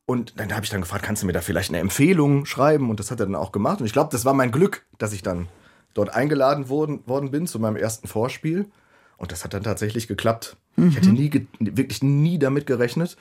Und 0.05 0.39
dann 0.39 0.53
habe 0.53 0.63
ich 0.63 0.69
dann 0.69 0.81
gefragt, 0.81 1.03
kannst 1.03 1.23
du 1.23 1.27
mir 1.27 1.33
da 1.33 1.41
vielleicht 1.41 1.69
eine 1.69 1.79
Empfehlung 1.79 2.45
schreiben? 2.45 2.89
Und 2.89 2.99
das 2.99 3.11
hat 3.11 3.19
er 3.19 3.25
dann 3.25 3.35
auch 3.35 3.51
gemacht. 3.51 3.79
Und 3.79 3.85
ich 3.85 3.93
glaube, 3.93 4.09
das 4.11 4.25
war 4.25 4.33
mein 4.33 4.51
Glück, 4.51 4.85
dass 4.97 5.13
ich 5.13 5.23
dann 5.23 5.47
dort 5.93 6.13
eingeladen 6.13 6.69
worden, 6.69 7.05
worden 7.05 7.31
bin 7.31 7.47
zu 7.47 7.59
meinem 7.59 7.75
ersten 7.75 8.07
Vorspiel. 8.07 8.69
Und 9.17 9.31
das 9.31 9.43
hat 9.43 9.53
dann 9.53 9.63
tatsächlich 9.63 10.07
geklappt. 10.07 10.57
Mhm. 10.75 10.89
Ich 10.89 10.95
hätte 10.97 11.09
mhm. 11.09 11.15
nie, 11.15 11.47
wirklich 11.59 12.01
nie 12.01 12.39
damit 12.39 12.65
gerechnet. 12.65 13.17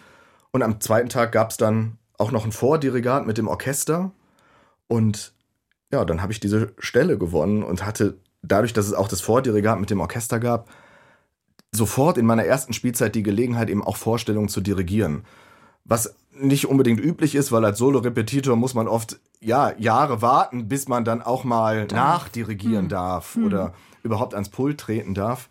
Und 0.51 0.63
am 0.63 0.81
zweiten 0.81 1.09
Tag 1.09 1.33
gab 1.33 1.51
es 1.51 1.57
dann 1.57 1.99
auch 2.19 2.33
noch 2.33 2.45
ein 2.45 2.53
Vordirigat 2.53 3.27
mit 3.27 3.39
dem 3.39 3.49
Orchester. 3.49 4.13
Und 4.89 5.33
ja, 5.93 6.05
dann 6.05 6.23
habe 6.23 6.33
ich 6.33 6.41
diese 6.41 6.73
Stelle 6.79 7.19
gewonnen 7.19 7.63
und 7.63 7.85
hatte 7.85 8.19
dadurch, 8.43 8.73
dass 8.73 8.87
es 8.87 8.95
auch 8.95 9.09
das 9.09 9.21
Vordirigat 9.21 9.81
mit 9.81 9.91
dem 9.91 10.01
Orchester 10.01 10.39
gab, 10.39 10.69
sofort 11.73 12.19
in 12.19 12.27
meiner 12.27 12.45
ersten 12.45 12.73
Spielzeit 12.73 13.15
die 13.15 13.23
Gelegenheit, 13.23 13.71
eben 13.71 13.85
auch 13.85 13.97
Vorstellungen 13.97 14.49
zu 14.49 14.61
dirigieren. 14.61 15.25
Was 15.85 16.15
nicht 16.33 16.67
unbedingt 16.67 17.01
üblich 17.01 17.35
ist, 17.35 17.53
weil 17.53 17.65
als 17.65 17.79
Solo-Repetitor 17.79 18.57
muss 18.57 18.75
man 18.75 18.89
oft 18.89 19.19
ja 19.41 19.73
Jahre 19.79 20.23
warten, 20.23 20.69
bis 20.69 20.89
man 20.89 21.05
dann 21.05 21.23
auch 21.23 21.45
mal 21.45 21.87
darf. 21.87 21.99
nachdirigieren 21.99 22.85
hm. 22.85 22.89
darf 22.89 23.35
hm. 23.35 23.47
oder 23.47 23.75
überhaupt 24.03 24.35
ans 24.35 24.49
Pult 24.49 24.79
treten 24.79 25.15
darf. 25.15 25.49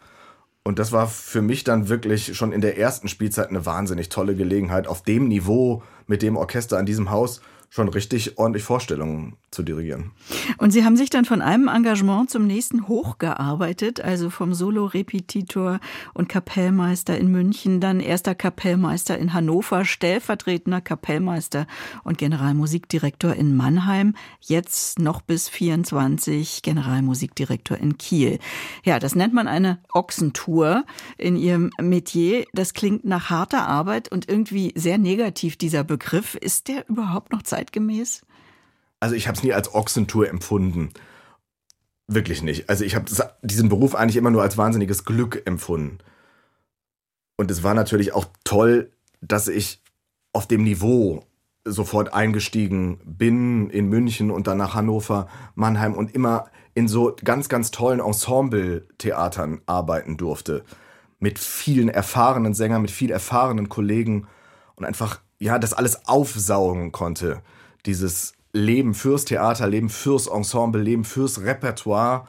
Und 0.63 0.77
das 0.77 0.91
war 0.91 1.07
für 1.07 1.41
mich 1.41 1.63
dann 1.63 1.89
wirklich 1.89 2.35
schon 2.37 2.51
in 2.51 2.61
der 2.61 2.77
ersten 2.77 3.07
Spielzeit 3.07 3.49
eine 3.49 3.65
wahnsinnig 3.65 4.09
tolle 4.09 4.35
Gelegenheit, 4.35 4.87
auf 4.87 5.03
dem 5.03 5.27
Niveau 5.27 5.83
mit 6.05 6.21
dem 6.21 6.37
Orchester 6.37 6.77
an 6.77 6.85
diesem 6.85 7.09
Haus 7.09 7.41
schon 7.69 7.87
richtig 7.87 8.37
ordentlich 8.37 8.63
Vorstellungen 8.63 9.35
zu 9.51 9.63
dirigieren. 9.63 10.11
Und 10.57 10.71
Sie 10.71 10.85
haben 10.85 10.97
sich 10.97 11.09
dann 11.09 11.25
von 11.25 11.41
einem 11.41 11.67
Engagement 11.67 12.29
zum 12.29 12.45
nächsten 12.45 12.87
hochgearbeitet, 12.87 14.01
also 14.01 14.29
vom 14.29 14.53
Solo-Repetitor 14.53 15.79
und 16.13 16.29
Kapellmeister 16.29 17.17
in 17.17 17.31
München, 17.31 17.79
dann 17.79 17.99
erster 17.99 18.35
Kapellmeister 18.35 19.17
in 19.17 19.33
Hannover, 19.33 19.85
stellvertretender 19.85 20.81
Kapellmeister 20.81 21.67
und 22.03 22.17
Generalmusikdirektor 22.17 23.33
in 23.33 23.55
Mannheim, 23.55 24.15
jetzt 24.41 24.99
noch 24.99 25.21
bis 25.21 25.49
24 25.49 26.61
Generalmusikdirektor 26.61 27.77
in 27.77 27.97
Kiel. 27.97 28.39
Ja, 28.83 28.99
das 28.99 29.15
nennt 29.15 29.33
man 29.33 29.47
eine 29.47 29.79
Ochsentour 29.93 30.85
in 31.17 31.35
Ihrem 31.35 31.71
Metier. 31.81 32.45
Das 32.53 32.73
klingt 32.73 33.05
nach 33.05 33.29
harter 33.29 33.67
Arbeit 33.67 34.11
und 34.11 34.29
irgendwie 34.29 34.73
sehr 34.75 34.97
negativ, 34.97 35.57
dieser 35.57 35.83
Begriff. 35.83 36.35
Ist 36.35 36.67
der 36.67 36.87
überhaupt 36.89 37.31
noch 37.31 37.43
zeitgemäß? 37.43 38.21
Also 38.99 39.15
ich 39.15 39.27
habe 39.27 39.37
es 39.37 39.43
nie 39.43 39.53
als 39.53 39.73
Ochsentour 39.73 40.27
empfunden. 40.29 40.89
Wirklich 42.07 42.41
nicht. 42.41 42.69
Also 42.69 42.83
ich 42.83 42.95
habe 42.95 43.05
diesen 43.41 43.69
Beruf 43.69 43.95
eigentlich 43.95 44.17
immer 44.17 44.31
nur 44.31 44.41
als 44.41 44.57
wahnsinniges 44.57 45.05
Glück 45.05 45.43
empfunden. 45.45 45.99
Und 47.37 47.51
es 47.51 47.63
war 47.63 47.73
natürlich 47.73 48.13
auch 48.13 48.25
toll, 48.43 48.91
dass 49.21 49.47
ich 49.47 49.81
auf 50.33 50.47
dem 50.47 50.63
Niveau 50.63 51.25
sofort 51.65 52.13
eingestiegen 52.13 52.99
bin 53.05 53.69
in 53.69 53.87
München 53.87 54.31
und 54.31 54.47
dann 54.47 54.57
nach 54.57 54.73
Hannover, 54.73 55.27
Mannheim 55.55 55.93
und 55.93 56.15
immer 56.15 56.49
in 56.73 56.87
so 56.87 57.15
ganz, 57.23 57.49
ganz 57.49 57.71
tollen 57.71 57.99
Ensemble-Theatern 57.99 59.61
arbeiten 59.65 60.17
durfte. 60.17 60.63
Mit 61.19 61.37
vielen 61.37 61.89
erfahrenen 61.89 62.53
Sängern, 62.53 62.81
mit 62.81 62.91
viel 62.91 63.11
erfahrenen 63.11 63.69
Kollegen 63.69 64.27
und 64.75 64.85
einfach 64.85 65.19
ja, 65.37 65.59
das 65.59 65.73
alles 65.73 66.07
aufsaugen 66.07 66.91
konnte. 66.91 67.41
Dieses 67.85 68.33
Leben 68.51 68.93
fürs 68.93 69.25
Theater, 69.25 69.67
Leben 69.67 69.89
fürs 69.89 70.27
Ensemble, 70.27 70.81
Leben 70.81 71.03
fürs 71.03 71.41
Repertoire. 71.41 72.27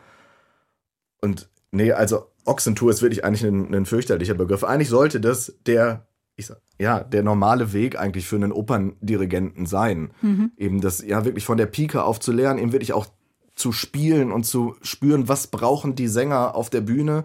Und 1.21 1.49
nee, 1.71 1.93
also 1.93 2.27
Ochsentour 2.45 2.91
ist 2.91 3.03
wirklich 3.03 3.25
eigentlich 3.25 3.45
ein, 3.45 3.75
ein 3.75 3.87
fürchterlicher 3.87 4.35
Begriff. 4.35 4.65
Eigentlich 4.65 4.89
sollte 4.89 5.21
das 5.21 5.55
der, 5.67 6.07
ich 6.37 6.47
sag, 6.47 6.61
ja, 6.79 7.01
der 7.01 7.23
normale 7.23 7.73
Weg 7.73 7.99
eigentlich 7.99 8.27
für 8.27 8.37
einen 8.37 8.53
Operndirigenten 8.53 9.67
sein. 9.67 10.11
Mhm. 10.23 10.53
Eben 10.57 10.81
das, 10.81 11.03
ja, 11.03 11.25
wirklich 11.25 11.45
von 11.45 11.59
der 11.59 11.67
Pike 11.67 12.03
auf 12.03 12.21
zu 12.21 12.33
lernen, 12.33 12.59
eben 12.59 12.73
wirklich 12.73 12.93
auch 12.93 13.07
zu 13.55 13.73
spielen 13.73 14.33
und 14.33 14.45
zu 14.45 14.77
spüren, 14.83 15.29
was 15.29 15.49
brauchen 15.49 15.95
die 15.95 16.09
Sänger 16.09 16.55
auf 16.55 16.71
der 16.71 16.81
Bühne. 16.81 17.25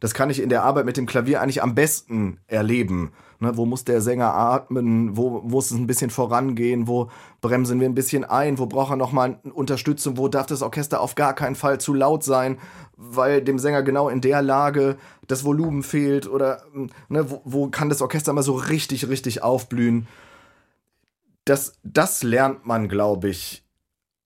Das 0.00 0.14
kann 0.14 0.30
ich 0.30 0.40
in 0.40 0.48
der 0.48 0.64
Arbeit 0.64 0.86
mit 0.86 0.96
dem 0.96 1.06
Klavier 1.06 1.40
eigentlich 1.40 1.62
am 1.62 1.74
besten 1.74 2.38
erleben. 2.46 3.12
Ne, 3.44 3.56
wo 3.56 3.66
muss 3.66 3.84
der 3.84 4.00
Sänger 4.00 4.34
atmen? 4.34 5.16
Wo 5.16 5.40
muss 5.40 5.70
es 5.70 5.76
ein 5.76 5.86
bisschen 5.86 6.10
vorangehen? 6.10 6.88
Wo 6.88 7.10
bremsen 7.40 7.80
wir 7.80 7.88
ein 7.88 7.94
bisschen 7.94 8.24
ein? 8.24 8.58
Wo 8.58 8.66
braucht 8.66 8.92
er 8.92 8.96
nochmal 8.96 9.38
Unterstützung? 9.54 10.16
Wo 10.16 10.28
darf 10.28 10.46
das 10.46 10.62
Orchester 10.62 11.00
auf 11.00 11.14
gar 11.14 11.34
keinen 11.34 11.54
Fall 11.54 11.80
zu 11.80 11.94
laut 11.94 12.24
sein, 12.24 12.58
weil 12.96 13.42
dem 13.42 13.58
Sänger 13.58 13.82
genau 13.82 14.08
in 14.08 14.20
der 14.20 14.42
Lage 14.42 14.96
das 15.26 15.44
Volumen 15.44 15.82
fehlt? 15.82 16.28
Oder 16.28 16.62
ne, 17.08 17.30
wo, 17.30 17.40
wo 17.44 17.68
kann 17.68 17.88
das 17.88 18.02
Orchester 18.02 18.32
mal 18.32 18.42
so 18.42 18.54
richtig, 18.54 19.08
richtig 19.08 19.42
aufblühen? 19.42 20.08
das, 21.44 21.78
das 21.82 22.22
lernt 22.22 22.66
man, 22.66 22.88
glaube 22.88 23.28
ich, 23.28 23.64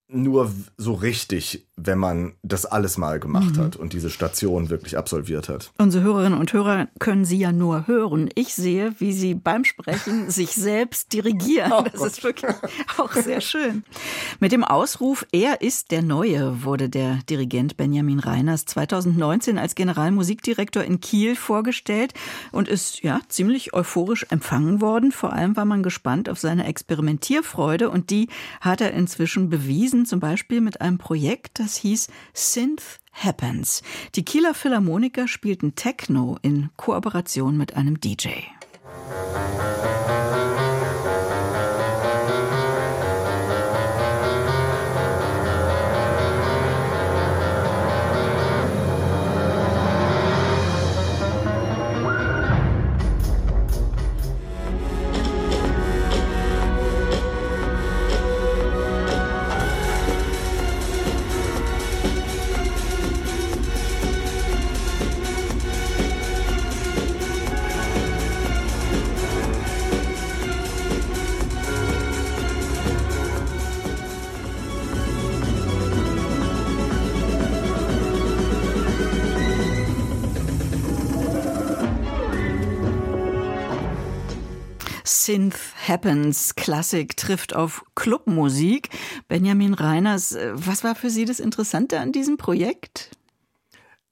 nur 0.09 0.53
so 0.77 0.95
richtig, 0.95 1.68
wenn 1.81 1.99
man 1.99 2.35
das 2.43 2.67
alles 2.67 2.99
mal 2.99 3.21
gemacht 3.21 3.57
mhm. 3.57 3.61
hat 3.61 3.77
und 3.77 3.93
diese 3.93 4.11
Station 4.11 4.71
wirklich 4.71 4.99
absolviert 4.99 5.49
hat. 5.49 5.73
Unsere 5.79 6.05
Hörerinnen 6.05 6.39
und 6.39 6.53
Hörer 6.53 6.89
können 6.99 7.25
Sie 7.25 7.39
ja 7.39 7.53
nur 7.53 7.87
hören. 7.87 8.29
Ich 8.35 8.55
sehe, 8.55 8.95
wie 8.99 9.13
Sie 9.13 9.35
beim 9.35 9.65
Sprechen 9.65 10.29
sich 10.31 10.51
selbst 10.51 11.13
dirigieren. 11.13 11.73
Oh 11.73 11.83
das 11.83 12.01
Gott. 12.01 12.09
ist 12.09 12.25
wirklich 12.25 12.55
auch 12.99 13.13
sehr 13.13 13.41
schön. 13.41 13.85
Mit 14.41 14.53
dem 14.53 14.65
Ausruf 14.65 15.27
Er 15.33 15.61
ist 15.61 15.91
der 15.91 16.03
Neue 16.03 16.65
wurde 16.65 16.89
der 16.89 17.19
Dirigent 17.29 17.77
Benjamin 17.77 18.19
Reiners 18.19 18.65
2019 18.67 19.59
als 19.59 19.75
Generalmusikdirektor 19.75 20.83
in 20.83 21.01
Kiel 21.01 21.37
vorgestellt 21.37 22.15
und 22.53 22.69
ist 22.69 23.03
ja 23.03 23.21
ziemlich 23.29 23.75
euphorisch 23.75 24.27
empfangen 24.31 24.81
worden. 24.81 25.13
Vor 25.13 25.33
allem 25.33 25.57
war 25.57 25.65
man 25.65 25.83
gespannt 25.83 26.29
auf 26.29 26.39
seine 26.39 26.67
Experimentierfreude 26.67 27.91
und 27.91 28.11
die 28.11 28.29
hat 28.61 28.81
er 28.81 28.93
inzwischen 28.93 29.49
bewiesen 29.49 30.07
zum 30.07 30.21
Beispiel 30.21 30.61
mit 30.61 30.81
einem 30.81 30.99
Projekt, 30.99 31.61
das 31.69 31.77
hieß 31.77 32.09
Synth 32.33 32.99
Happens. 33.13 33.83
Die 34.15 34.25
Kieler 34.25 34.55
Philharmoniker 34.55 35.29
spielten 35.29 35.75
Techno 35.75 36.39
in 36.41 36.71
Kooperation 36.79 37.59
mit 37.59 37.77
einem 37.77 38.01
DJ. 38.01 38.29
Synth 85.29 85.59
Happens, 85.87 86.55
Klassik 86.55 87.19
trifft 87.19 87.55
auf 87.55 87.85
Clubmusik. 87.95 88.89
Benjamin 89.29 89.75
Reiners, 89.75 90.33
äh, 90.33 90.53
was 90.55 90.85
war 90.85 90.95
für 90.95 91.11
Sie 91.11 91.27
das 91.27 91.39
Interessante 91.39 92.01
an 92.01 92.13
diesem 92.13 92.39
Projekt? 92.39 93.11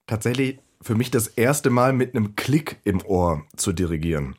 Tatsächlich 0.07 0.59
für 0.83 0.95
mich 0.95 1.11
das 1.11 1.27
erste 1.29 1.71
Mal 1.71 1.95
mit 1.95 2.15
einem 2.15 2.37
Klick 2.37 2.81
im 2.85 3.03
Ohr 3.03 3.45
zu 3.57 3.73
dirigieren. 3.73 4.37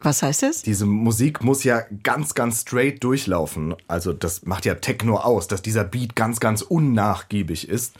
Was 0.00 0.24
heißt 0.24 0.42
das? 0.42 0.62
Diese 0.62 0.84
Musik 0.84 1.44
muss 1.44 1.62
ja 1.62 1.82
ganz, 2.02 2.34
ganz 2.34 2.62
straight 2.62 3.04
durchlaufen. 3.04 3.76
Also 3.86 4.12
das 4.12 4.44
macht 4.44 4.64
ja 4.64 4.74
Techno 4.74 5.18
aus, 5.18 5.46
dass 5.46 5.62
dieser 5.62 5.84
Beat 5.84 6.16
ganz, 6.16 6.40
ganz 6.40 6.62
unnachgiebig 6.62 7.68
ist. 7.68 7.94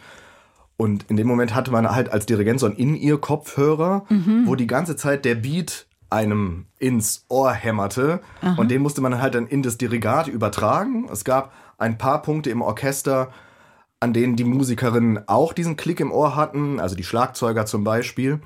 Und 0.76 1.04
in 1.08 1.16
dem 1.16 1.28
Moment 1.28 1.54
hatte 1.54 1.70
man 1.70 1.88
halt 1.88 2.08
als 2.08 2.26
Dirigent 2.26 2.58
so 2.58 2.66
einen 2.66 2.74
In-Ear-Kopfhörer, 2.74 4.04
mhm. 4.08 4.48
wo 4.48 4.56
die 4.56 4.66
ganze 4.66 4.96
Zeit 4.96 5.24
der 5.24 5.36
Beat 5.36 5.86
einem 6.12 6.66
ins 6.78 7.24
Ohr 7.28 7.52
hämmerte. 7.52 8.20
Aha. 8.40 8.54
Und 8.60 8.70
den 8.70 8.82
musste 8.82 9.00
man 9.00 9.20
halt 9.20 9.34
dann 9.34 9.46
in 9.46 9.62
das 9.62 9.78
Dirigat 9.78 10.28
übertragen. 10.28 11.08
Es 11.10 11.24
gab 11.24 11.52
ein 11.78 11.98
paar 11.98 12.22
Punkte 12.22 12.50
im 12.50 12.62
Orchester, 12.62 13.32
an 13.98 14.12
denen 14.12 14.36
die 14.36 14.44
Musikerinnen 14.44 15.28
auch 15.28 15.52
diesen 15.52 15.76
Klick 15.76 16.00
im 16.00 16.12
Ohr 16.12 16.36
hatten, 16.36 16.78
also 16.80 16.94
die 16.94 17.04
Schlagzeuger 17.04 17.66
zum 17.66 17.82
Beispiel. 17.82 18.40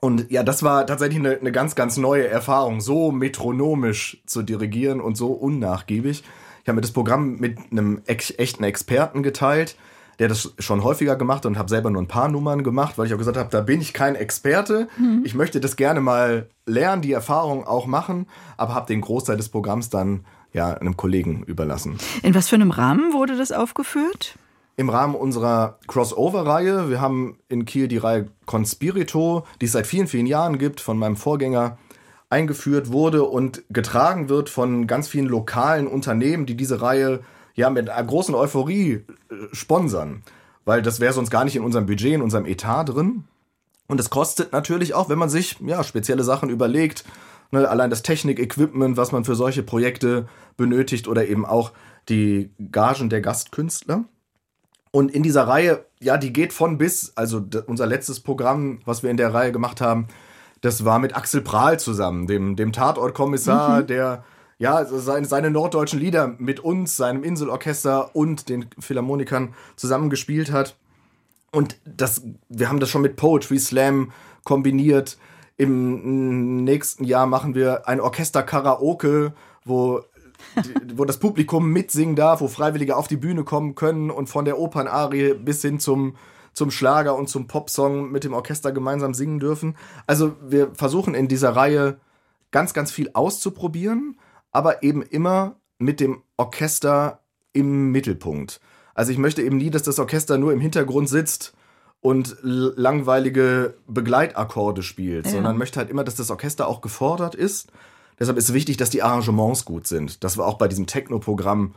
Und 0.00 0.30
ja, 0.30 0.42
das 0.42 0.62
war 0.62 0.86
tatsächlich 0.86 1.18
eine, 1.18 1.38
eine 1.38 1.52
ganz, 1.52 1.74
ganz 1.74 1.96
neue 1.96 2.26
Erfahrung, 2.26 2.80
so 2.80 3.12
metronomisch 3.12 4.22
zu 4.26 4.42
dirigieren 4.42 5.00
und 5.00 5.16
so 5.16 5.32
unnachgiebig. 5.32 6.24
Ich 6.62 6.68
habe 6.68 6.76
mir 6.76 6.82
das 6.82 6.92
Programm 6.92 7.36
mit 7.38 7.58
einem 7.70 8.02
echten 8.06 8.64
Experten 8.64 9.22
geteilt, 9.22 9.76
der 10.18 10.28
das 10.28 10.52
schon 10.58 10.84
häufiger 10.84 11.16
gemacht 11.16 11.46
und 11.46 11.58
habe 11.58 11.68
selber 11.68 11.90
nur 11.90 12.02
ein 12.02 12.08
paar 12.08 12.28
Nummern 12.28 12.62
gemacht, 12.62 12.98
weil 12.98 13.06
ich 13.06 13.14
auch 13.14 13.18
gesagt 13.18 13.36
habe, 13.36 13.50
da 13.50 13.60
bin 13.60 13.80
ich 13.80 13.92
kein 13.92 14.14
Experte. 14.14 14.88
Mhm. 14.98 15.22
Ich 15.24 15.34
möchte 15.34 15.60
das 15.60 15.76
gerne 15.76 16.00
mal 16.00 16.48
lernen, 16.66 17.02
die 17.02 17.12
Erfahrung 17.12 17.66
auch 17.66 17.86
machen, 17.86 18.26
aber 18.56 18.74
habe 18.74 18.86
den 18.86 19.00
Großteil 19.00 19.36
des 19.36 19.48
Programms 19.48 19.90
dann 19.90 20.24
ja 20.52 20.74
einem 20.74 20.96
Kollegen 20.96 21.42
überlassen. 21.44 21.98
In 22.22 22.34
was 22.34 22.48
für 22.48 22.56
einem 22.56 22.70
Rahmen 22.70 23.12
wurde 23.12 23.36
das 23.36 23.52
aufgeführt? 23.52 24.36
Im 24.76 24.88
Rahmen 24.88 25.14
unserer 25.14 25.78
Crossover-Reihe. 25.86 26.88
Wir 26.88 27.00
haben 27.00 27.38
in 27.48 27.64
Kiel 27.64 27.88
die 27.88 27.98
Reihe 27.98 28.28
Conspirito, 28.46 29.46
die 29.60 29.66
es 29.66 29.72
seit 29.72 29.86
vielen, 29.86 30.06
vielen 30.06 30.26
Jahren 30.26 30.58
gibt, 30.58 30.80
von 30.80 30.98
meinem 30.98 31.16
Vorgänger 31.16 31.78
eingeführt 32.30 32.90
wurde 32.90 33.24
und 33.24 33.62
getragen 33.68 34.30
wird 34.30 34.48
von 34.48 34.86
ganz 34.86 35.06
vielen 35.08 35.26
lokalen 35.26 35.86
Unternehmen, 35.86 36.46
die 36.46 36.56
diese 36.56 36.80
Reihe 36.80 37.20
ja 37.54 37.70
mit 37.70 37.88
einer 37.88 38.06
großen 38.06 38.34
Euphorie 38.34 38.92
äh, 38.92 39.04
sponsern. 39.52 40.22
Weil 40.64 40.82
das 40.82 41.00
wäre 41.00 41.12
sonst 41.12 41.30
gar 41.30 41.44
nicht 41.44 41.56
in 41.56 41.64
unserem 41.64 41.86
Budget, 41.86 42.14
in 42.14 42.22
unserem 42.22 42.46
Etat 42.46 42.84
drin. 42.84 43.24
Und 43.88 44.00
es 44.00 44.10
kostet 44.10 44.52
natürlich 44.52 44.94
auch, 44.94 45.08
wenn 45.08 45.18
man 45.18 45.28
sich 45.28 45.58
ja 45.60 45.82
spezielle 45.82 46.24
Sachen 46.24 46.50
überlegt, 46.50 47.04
ne, 47.50 47.68
allein 47.68 47.90
das 47.90 48.02
Technik-Equipment, 48.02 48.96
was 48.96 49.12
man 49.12 49.24
für 49.24 49.34
solche 49.34 49.62
Projekte 49.62 50.28
benötigt 50.56 51.08
oder 51.08 51.26
eben 51.26 51.44
auch 51.44 51.72
die 52.08 52.50
Gagen 52.70 53.10
der 53.10 53.20
Gastkünstler. 53.20 54.04
Und 54.90 55.10
in 55.10 55.22
dieser 55.22 55.48
Reihe, 55.48 55.84
ja, 56.00 56.16
die 56.16 56.32
geht 56.32 56.52
von 56.52 56.78
bis, 56.78 57.12
also 57.16 57.44
unser 57.66 57.86
letztes 57.86 58.20
Programm, 58.20 58.80
was 58.84 59.02
wir 59.02 59.10
in 59.10 59.16
der 59.16 59.32
Reihe 59.32 59.52
gemacht 59.52 59.80
haben, 59.80 60.06
das 60.60 60.84
war 60.84 60.98
mit 60.98 61.16
Axel 61.16 61.40
Prahl 61.40 61.80
zusammen, 61.80 62.26
dem, 62.26 62.56
dem 62.56 62.72
Tatortkommissar, 62.72 63.80
mhm. 63.80 63.86
der 63.86 64.24
ja, 64.62 64.84
seine, 64.84 65.26
seine 65.26 65.50
norddeutschen 65.50 65.98
Lieder 65.98 66.36
mit 66.38 66.60
uns, 66.60 66.96
seinem 66.96 67.24
Inselorchester 67.24 68.14
und 68.14 68.48
den 68.48 68.66
Philharmonikern 68.78 69.54
zusammengespielt 69.74 70.52
hat. 70.52 70.76
Und 71.50 71.78
das, 71.84 72.22
wir 72.48 72.68
haben 72.68 72.78
das 72.78 72.88
schon 72.88 73.02
mit 73.02 73.16
Poetry 73.16 73.58
Slam 73.58 74.12
kombiniert. 74.44 75.18
Im 75.56 76.62
nächsten 76.62 77.02
Jahr 77.02 77.26
machen 77.26 77.56
wir 77.56 77.88
ein 77.88 78.00
Orchester-Karaoke, 78.00 79.32
wo, 79.64 80.02
wo 80.94 81.04
das 81.06 81.18
Publikum 81.18 81.70
mitsingen 81.70 82.14
darf, 82.14 82.40
wo 82.40 82.46
Freiwillige 82.46 82.96
auf 82.96 83.08
die 83.08 83.16
Bühne 83.16 83.42
kommen 83.42 83.74
können 83.74 84.12
und 84.12 84.28
von 84.28 84.44
der 84.44 84.60
Opernarie 84.60 85.34
bis 85.34 85.60
hin 85.62 85.80
zum, 85.80 86.14
zum 86.52 86.70
Schlager 86.70 87.16
und 87.16 87.28
zum 87.28 87.48
Popsong 87.48 88.12
mit 88.12 88.22
dem 88.22 88.32
Orchester 88.32 88.70
gemeinsam 88.70 89.12
singen 89.12 89.40
dürfen. 89.40 89.76
Also 90.06 90.36
wir 90.40 90.72
versuchen 90.72 91.16
in 91.16 91.26
dieser 91.26 91.56
Reihe 91.56 91.98
ganz, 92.52 92.74
ganz 92.74 92.92
viel 92.92 93.10
auszuprobieren 93.12 94.14
aber 94.52 94.82
eben 94.82 95.02
immer 95.02 95.56
mit 95.78 95.98
dem 95.98 96.22
Orchester 96.36 97.20
im 97.52 97.90
Mittelpunkt. 97.90 98.60
Also 98.94 99.10
ich 99.10 99.18
möchte 99.18 99.42
eben 99.42 99.56
nie, 99.56 99.70
dass 99.70 99.82
das 99.82 99.98
Orchester 99.98 100.38
nur 100.38 100.52
im 100.52 100.60
Hintergrund 100.60 101.08
sitzt 101.08 101.54
und 102.00 102.36
langweilige 102.42 103.74
Begleitakkorde 103.86 104.82
spielt, 104.82 105.26
ja. 105.26 105.32
sondern 105.32 105.56
möchte 105.56 105.78
halt 105.78 105.90
immer, 105.90 106.04
dass 106.04 106.16
das 106.16 106.30
Orchester 106.30 106.68
auch 106.68 106.80
gefordert 106.80 107.34
ist. 107.34 107.72
Deshalb 108.18 108.36
ist 108.36 108.48
es 108.48 108.54
wichtig, 108.54 108.76
dass 108.76 108.90
die 108.90 109.02
Arrangements 109.02 109.64
gut 109.64 109.86
sind. 109.86 110.22
Das 110.22 110.36
war 110.36 110.46
auch 110.46 110.58
bei 110.58 110.68
diesem 110.68 110.86
Techno-Programm 110.86 111.74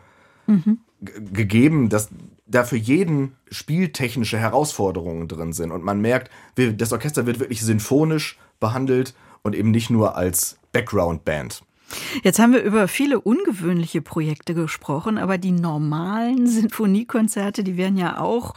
mhm. 0.47 0.79
gegeben, 0.99 1.89
dass 1.89 2.09
da 2.45 2.63
für 2.63 2.77
jeden 2.77 3.35
spieltechnische 3.49 4.37
Herausforderungen 4.37 5.27
drin 5.27 5.53
sind. 5.53 5.71
Und 5.71 5.83
man 5.83 6.01
merkt, 6.01 6.29
das 6.55 6.91
Orchester 6.91 7.25
wird 7.25 7.39
wirklich 7.39 7.61
sinfonisch 7.61 8.37
behandelt 8.59 9.15
und 9.41 9.55
eben 9.55 9.71
nicht 9.71 9.89
nur 9.89 10.15
als 10.15 10.57
Background-Band. 10.71 11.63
Jetzt 12.23 12.39
haben 12.39 12.53
wir 12.53 12.63
über 12.63 12.87
viele 12.87 13.19
ungewöhnliche 13.19 14.01
Projekte 14.01 14.53
gesprochen, 14.53 15.17
aber 15.17 15.37
die 15.37 15.51
normalen 15.51 16.47
Sinfoniekonzerte, 16.47 17.63
die 17.63 17.77
werden 17.77 17.97
ja 17.97 18.19
auch 18.19 18.53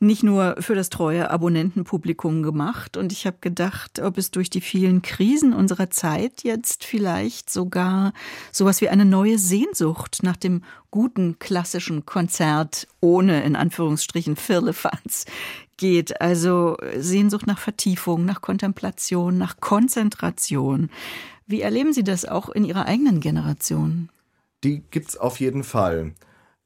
nicht 0.00 0.22
nur 0.22 0.56
für 0.60 0.74
das 0.74 0.90
treue 0.90 1.30
Abonnentenpublikum 1.30 2.42
gemacht. 2.42 2.96
Und 2.96 3.12
ich 3.12 3.26
habe 3.26 3.38
gedacht, 3.40 3.98
ob 4.00 4.18
es 4.18 4.30
durch 4.30 4.50
die 4.50 4.60
vielen 4.60 5.02
Krisen 5.02 5.52
unserer 5.52 5.90
Zeit 5.90 6.44
jetzt 6.44 6.84
vielleicht 6.84 7.50
sogar 7.50 8.12
sowas 8.52 8.80
wie 8.80 8.88
eine 8.88 9.04
neue 9.04 9.38
Sehnsucht 9.38 10.22
nach 10.22 10.36
dem 10.36 10.62
guten 10.90 11.38
klassischen 11.38 12.06
Konzert 12.06 12.86
ohne 13.00 13.42
in 13.42 13.56
Anführungsstrichen 13.56 14.36
Firlefanz 14.36 15.26
geht. 15.76 16.20
Also 16.20 16.76
Sehnsucht 16.96 17.46
nach 17.46 17.58
Vertiefung, 17.58 18.24
nach 18.24 18.40
Kontemplation, 18.40 19.38
nach 19.38 19.60
Konzentration. 19.60 20.90
Wie 21.48 21.62
erleben 21.62 21.94
Sie 21.94 22.04
das 22.04 22.26
auch 22.26 22.50
in 22.50 22.64
Ihrer 22.64 22.84
eigenen 22.84 23.20
Generation? 23.20 24.10
Die 24.62 24.82
gibt 24.90 25.08
es 25.08 25.16
auf 25.16 25.40
jeden 25.40 25.64
Fall. 25.64 26.12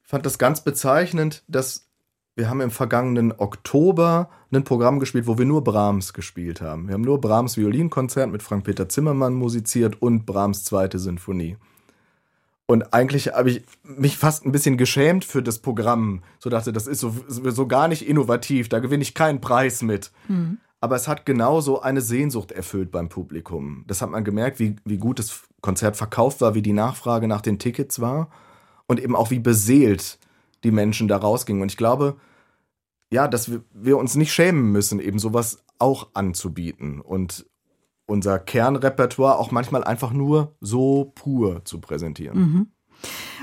Ich 0.03 0.09
fand 0.09 0.25
das 0.25 0.37
ganz 0.37 0.61
bezeichnend, 0.61 1.43
dass 1.47 1.87
wir 2.35 2.49
haben 2.49 2.61
im 2.61 2.71
vergangenen 2.71 3.31
Oktober 3.31 4.29
ein 4.51 4.65
Programm 4.65 4.99
gespielt, 4.99 5.25
wo 5.25 5.37
wir 5.37 5.45
nur 5.45 5.63
Brahms 5.63 6.13
gespielt 6.13 6.61
haben. 6.61 6.87
Wir 6.87 6.95
haben 6.95 7.03
nur 7.03 7.21
Brahms 7.21 7.57
Violinkonzert 7.57 8.29
mit 8.29 8.43
Frank-Peter 8.43 8.89
Zimmermann 8.89 9.33
musiziert 9.33 10.01
und 10.01 10.25
Brahms 10.25 10.65
zweite 10.65 10.99
Sinfonie. 10.99 11.57
Und 12.65 12.93
eigentlich 12.93 13.27
habe 13.33 13.51
ich 13.51 13.63
mich 13.83 14.17
fast 14.17 14.45
ein 14.45 14.51
bisschen 14.51 14.77
geschämt 14.77 15.23
für 15.25 15.43
das 15.43 15.59
Programm. 15.59 16.23
So 16.39 16.49
dachte, 16.49 16.73
das 16.73 16.87
ist 16.87 16.99
so, 16.99 17.15
so 17.27 17.67
gar 17.67 17.87
nicht 17.87 18.07
innovativ, 18.07 18.67
da 18.67 18.79
gewinne 18.79 19.03
ich 19.03 19.13
keinen 19.13 19.39
Preis 19.39 19.81
mit. 19.81 20.11
Mhm. 20.27 20.57
Aber 20.83 20.97
es 20.97 21.07
hat 21.07 21.25
genauso 21.25 21.81
eine 21.81 22.01
Sehnsucht 22.01 22.51
erfüllt 22.51 22.91
beim 22.91 23.07
Publikum. 23.07 23.85
Das 23.87 24.01
hat 24.01 24.09
man 24.09 24.25
gemerkt, 24.25 24.59
wie, 24.59 24.75
wie 24.83 24.97
gut 24.97 25.17
das 25.17 25.43
Konzert 25.61 25.95
verkauft 25.95 26.41
war, 26.41 26.55
wie 26.55 26.61
die 26.61 26.73
Nachfrage 26.73 27.29
nach 27.29 27.39
den 27.39 27.57
Tickets 27.57 28.01
war 28.01 28.29
und 28.85 29.01
eben 29.01 29.15
auch 29.15 29.31
wie 29.31 29.39
beseelt 29.39 30.19
die 30.65 30.71
Menschen 30.71 31.07
da 31.07 31.15
rausgingen. 31.15 31.61
Und 31.61 31.71
ich 31.71 31.77
glaube, 31.77 32.17
ja, 33.13 33.29
dass 33.29 33.49
wir, 33.49 33.63
wir 33.71 33.97
uns 33.97 34.15
nicht 34.15 34.33
schämen 34.33 34.73
müssen, 34.73 34.99
eben 34.99 35.19
sowas 35.19 35.63
auch 35.79 36.09
anzubieten 36.15 36.99
und 36.99 37.45
unser 38.05 38.37
Kernrepertoire 38.37 39.39
auch 39.39 39.51
manchmal 39.51 39.85
einfach 39.85 40.11
nur 40.11 40.57
so 40.59 41.13
pur 41.15 41.63
zu 41.63 41.79
präsentieren. 41.79 42.37
Mhm. 42.37 42.67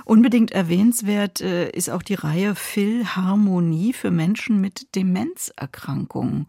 Unbedingt 0.04 0.50
erwähnenswert 0.50 1.40
äh, 1.40 1.70
ist 1.70 1.88
auch 1.88 2.02
die 2.02 2.14
Reihe 2.16 2.54
Philharmonie 2.54 3.94
für 3.94 4.10
Menschen 4.10 4.60
mit 4.60 4.94
Demenzerkrankungen. 4.94 6.46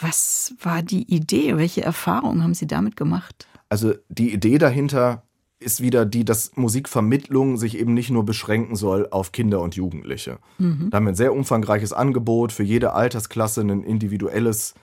Was 0.00 0.54
war 0.60 0.82
die 0.82 1.02
Idee? 1.14 1.56
Welche 1.56 1.82
Erfahrungen 1.82 2.42
haben 2.42 2.54
Sie 2.54 2.66
damit 2.66 2.96
gemacht? 2.96 3.46
Also 3.68 3.94
die 4.08 4.32
Idee 4.32 4.58
dahinter 4.58 5.22
ist 5.60 5.80
wieder 5.80 6.04
die, 6.04 6.24
dass 6.24 6.56
Musikvermittlung 6.56 7.56
sich 7.56 7.78
eben 7.78 7.94
nicht 7.94 8.10
nur 8.10 8.24
beschränken 8.24 8.76
soll 8.76 9.08
auf 9.10 9.32
Kinder 9.32 9.60
und 9.60 9.76
Jugendliche. 9.76 10.38
Mhm. 10.58 10.90
Da 10.90 10.96
haben 10.96 11.04
wir 11.04 11.12
ein 11.12 11.16
sehr 11.16 11.32
umfangreiches 11.32 11.92
Angebot 11.92 12.52
für 12.52 12.62
jede 12.62 12.92
Altersklasse, 12.92 13.62
ein 13.62 13.82
individuelles 13.82 14.74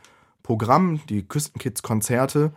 Programm, 0.43 1.01
die 1.07 1.23
Küstenkids-Konzerte. 1.23 2.51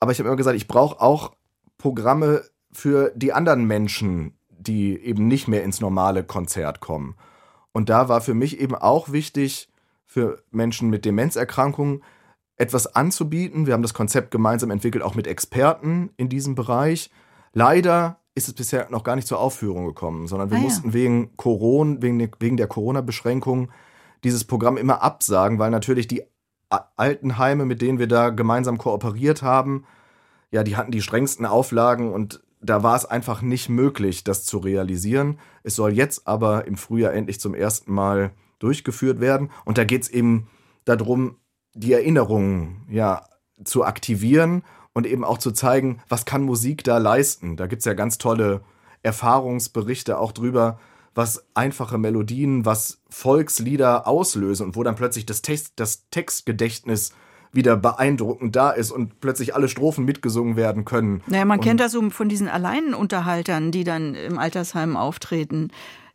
Aber 0.00 0.12
ich 0.12 0.18
habe 0.18 0.28
immer 0.28 0.36
gesagt, 0.36 0.56
ich 0.56 0.68
brauche 0.68 1.00
auch 1.00 1.32
Programme 1.78 2.42
für 2.70 3.12
die 3.16 3.32
anderen 3.32 3.64
Menschen, 3.64 4.34
die 4.50 4.98
eben 4.98 5.26
nicht 5.26 5.48
mehr 5.48 5.64
ins 5.64 5.80
normale 5.80 6.24
Konzert 6.24 6.80
kommen. 6.80 7.14
Und 7.72 7.88
da 7.88 8.08
war 8.08 8.20
für 8.20 8.34
mich 8.34 8.60
eben 8.60 8.74
auch 8.74 9.10
wichtig, 9.10 9.68
für 10.08 10.42
Menschen 10.50 10.88
mit 10.88 11.04
Demenzerkrankungen 11.04 12.02
etwas 12.56 12.96
anzubieten. 12.96 13.66
Wir 13.66 13.74
haben 13.74 13.82
das 13.82 13.94
Konzept 13.94 14.30
gemeinsam 14.32 14.70
entwickelt, 14.70 15.04
auch 15.04 15.14
mit 15.14 15.26
Experten 15.26 16.10
in 16.16 16.28
diesem 16.28 16.54
Bereich. 16.54 17.10
Leider 17.52 18.18
ist 18.34 18.48
es 18.48 18.54
bisher 18.54 18.88
noch 18.90 19.04
gar 19.04 19.16
nicht 19.16 19.28
zur 19.28 19.38
Aufführung 19.38 19.84
gekommen, 19.86 20.26
sondern 20.26 20.50
wir 20.50 20.56
ah, 20.56 20.60
ja. 20.60 20.64
mussten 20.64 20.92
wegen 20.92 21.36
Corona, 21.36 22.00
wegen, 22.00 22.30
wegen 22.40 22.56
der 22.56 22.66
Corona-Beschränkung 22.66 23.70
dieses 24.24 24.44
Programm 24.44 24.76
immer 24.76 25.02
absagen, 25.02 25.58
weil 25.58 25.70
natürlich 25.70 26.08
die 26.08 26.24
Altenheime, 26.96 27.64
mit 27.64 27.82
denen 27.82 27.98
wir 27.98 28.08
da 28.08 28.30
gemeinsam 28.30 28.78
kooperiert 28.78 29.42
haben, 29.42 29.84
ja, 30.50 30.64
die 30.64 30.76
hatten 30.76 30.90
die 30.90 31.02
strengsten 31.02 31.46
Auflagen 31.46 32.12
und 32.12 32.42
da 32.60 32.82
war 32.82 32.96
es 32.96 33.04
einfach 33.04 33.42
nicht 33.42 33.68
möglich, 33.68 34.24
das 34.24 34.44
zu 34.44 34.58
realisieren. 34.58 35.38
Es 35.62 35.76
soll 35.76 35.92
jetzt 35.92 36.26
aber 36.26 36.66
im 36.66 36.76
Frühjahr 36.76 37.12
endlich 37.12 37.40
zum 37.40 37.54
ersten 37.54 37.92
Mal 37.92 38.32
durchgeführt 38.58 39.20
werden. 39.20 39.50
Und 39.64 39.78
da 39.78 39.84
geht 39.84 40.02
es 40.02 40.08
eben 40.08 40.48
darum, 40.84 41.36
die 41.74 41.92
Erinnerungen 41.92 42.86
ja 42.90 43.24
zu 43.64 43.84
aktivieren 43.84 44.62
und 44.92 45.06
eben 45.06 45.24
auch 45.24 45.38
zu 45.38 45.52
zeigen, 45.52 46.00
was 46.08 46.24
kann 46.24 46.42
Musik 46.42 46.84
da 46.84 46.98
leisten. 46.98 47.56
Da 47.56 47.66
gibt 47.66 47.80
es 47.80 47.86
ja 47.86 47.94
ganz 47.94 48.18
tolle 48.18 48.62
Erfahrungsberichte 49.02 50.18
auch 50.18 50.32
drüber, 50.32 50.78
was 51.14 51.46
einfache 51.54 51.98
Melodien, 51.98 52.64
was 52.64 53.00
Volkslieder 53.08 54.06
auslösen 54.06 54.66
und 54.66 54.76
wo 54.76 54.82
dann 54.82 54.94
plötzlich 54.94 55.26
das, 55.26 55.42
Text, 55.42 55.74
das 55.76 56.08
Textgedächtnis 56.10 57.12
wieder 57.52 57.76
beeindruckend 57.76 58.54
da 58.54 58.70
ist 58.70 58.90
und 58.90 59.20
plötzlich 59.20 59.54
alle 59.54 59.68
Strophen 59.68 60.04
mitgesungen 60.04 60.56
werden 60.56 60.84
können. 60.84 61.22
Naja, 61.26 61.44
man 61.44 61.58
und 61.58 61.64
kennt 61.64 61.80
das 61.80 61.92
so 61.92 62.10
von 62.10 62.28
diesen 62.28 62.48
Alleinunterhaltern, 62.48 63.72
die 63.72 63.84
dann 63.84 64.14
im 64.14 64.38
Altersheim 64.38 64.96
auftreten. 64.96 65.70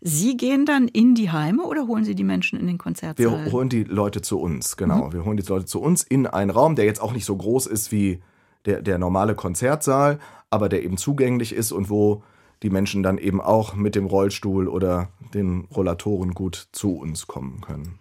Sie 0.06 0.36
gehen 0.36 0.66
dann 0.66 0.90
in 0.90 1.16
die 1.16 1.32
Heime 1.32 1.64
oder 1.64 1.88
holen 1.88 2.04
Sie 2.04 2.14
die 2.14 2.26
Menschen 2.26 2.60
in 2.60 2.68
den 2.68 2.78
Konzertsaal? 2.78 3.46
Wir 3.46 3.52
holen 3.52 3.70
die 3.70 3.86
Leute 3.86 4.22
zu 4.22 4.38
uns, 4.38 4.76
genau. 4.76 5.08
Mhm. 5.08 5.14
Wir 5.14 5.26
holen 5.26 5.38
die 5.38 5.44
Leute 5.44 5.66
zu 5.66 5.80
uns 5.80 6.04
in 6.04 6.28
einen 6.28 6.52
Raum, 6.52 6.76
der 6.76 6.84
jetzt 6.84 7.02
auch 7.02 7.14
nicht 7.14 7.24
so 7.24 7.38
groß 7.38 7.68
ist 7.68 7.92
wie 7.94 8.22
der, 8.66 8.82
der 8.82 8.98
normale 8.98 9.34
Konzertsaal, 9.34 10.20
aber 10.50 10.68
der 10.68 10.84
eben 10.84 10.98
zugänglich 10.98 11.54
ist 11.54 11.72
und 11.72 11.90
wo 11.90 12.22
die 12.64 12.70
Menschen 12.70 13.02
dann 13.02 13.18
eben 13.18 13.40
auch 13.40 13.76
mit 13.76 13.96
dem 13.96 14.06
Rollstuhl 14.06 14.68
oder 14.68 15.10
den 15.34 15.68
Rollatoren 15.74 16.34
gut 16.34 16.68
zu 16.74 16.98
uns 16.98 17.28
kommen 17.28 17.62
können. 17.62 18.00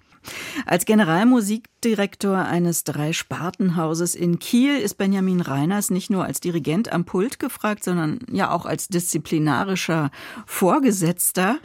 Als 0.67 0.85
Generalmusikdirektor 0.85 2.37
eines 2.37 2.85
Drei-Spartenhauses 2.85 4.15
in 4.15 4.39
Kiel 4.39 4.79
ist 4.79 4.95
Benjamin 4.95 5.41
Reiners 5.41 5.91
nicht 5.91 6.11
nur 6.11 6.25
als 6.25 6.41
Dirigent 6.41 6.93
am 6.93 7.05
Pult 7.05 7.39
gefragt, 7.39 7.85
sondern 7.85 8.21
ja 8.31 8.51
auch 8.51 8.67
als 8.67 8.89
disziplinarischer 8.89 10.11
Vorgesetzter. 10.47 11.59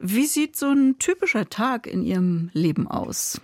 Wie 0.00 0.26
sieht 0.26 0.56
so 0.56 0.66
ein 0.66 0.98
typischer 0.98 1.48
Tag 1.48 1.86
in 1.86 2.02
Ihrem 2.02 2.50
Leben 2.52 2.88
aus? 2.88 3.40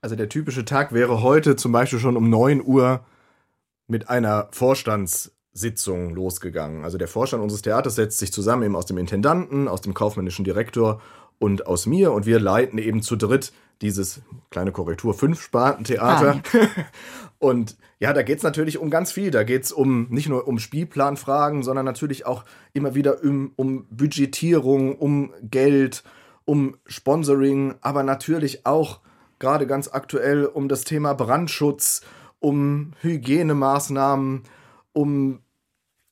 Also 0.00 0.16
der 0.16 0.28
typische 0.28 0.64
Tag 0.64 0.92
wäre 0.92 1.22
heute 1.22 1.56
zum 1.56 1.72
Beispiel 1.72 1.98
schon 1.98 2.16
um 2.16 2.30
9 2.30 2.62
Uhr 2.64 3.04
mit 3.88 4.08
einer 4.08 4.48
Vorstands 4.52 5.32
Sitzung 5.52 6.14
losgegangen. 6.14 6.84
Also 6.84 6.98
der 6.98 7.08
Vorstand 7.08 7.42
unseres 7.42 7.62
Theaters 7.62 7.94
setzt 7.94 8.18
sich 8.18 8.32
zusammen 8.32 8.62
eben 8.64 8.76
aus 8.76 8.86
dem 8.86 8.98
Intendanten, 8.98 9.68
aus 9.68 9.80
dem 9.80 9.94
kaufmännischen 9.94 10.44
Direktor 10.44 11.00
und 11.38 11.66
aus 11.66 11.86
mir 11.86 12.12
und 12.12 12.26
wir 12.26 12.38
leiten 12.38 12.78
eben 12.78 13.02
zu 13.02 13.16
dritt 13.16 13.52
dieses 13.82 14.20
kleine 14.50 14.72
Korrektur 14.72 15.14
fünf 15.14 15.40
Spartentheater. 15.42 16.42
Ah. 16.52 16.68
und 17.38 17.76
ja, 17.98 18.12
da 18.12 18.22
geht 18.22 18.38
es 18.38 18.44
natürlich 18.44 18.78
um 18.78 18.90
ganz 18.90 19.12
viel. 19.12 19.30
Da 19.30 19.42
geht 19.44 19.64
es 19.64 19.72
um 19.72 20.06
nicht 20.10 20.28
nur 20.28 20.46
um 20.48 20.58
Spielplanfragen, 20.58 21.62
sondern 21.62 21.84
natürlich 21.84 22.26
auch 22.26 22.44
immer 22.72 22.94
wieder 22.94 23.22
um, 23.22 23.52
um 23.56 23.86
Budgetierung, 23.90 24.96
um 24.96 25.32
Geld, 25.42 26.04
um 26.44 26.76
Sponsoring, 26.86 27.74
aber 27.80 28.02
natürlich 28.02 28.66
auch 28.66 29.00
gerade 29.38 29.66
ganz 29.66 29.88
aktuell 29.88 30.46
um 30.46 30.68
das 30.68 30.84
Thema 30.84 31.14
Brandschutz, 31.14 32.02
um 32.38 32.92
Hygienemaßnahmen, 33.00 34.44
um 34.92 35.40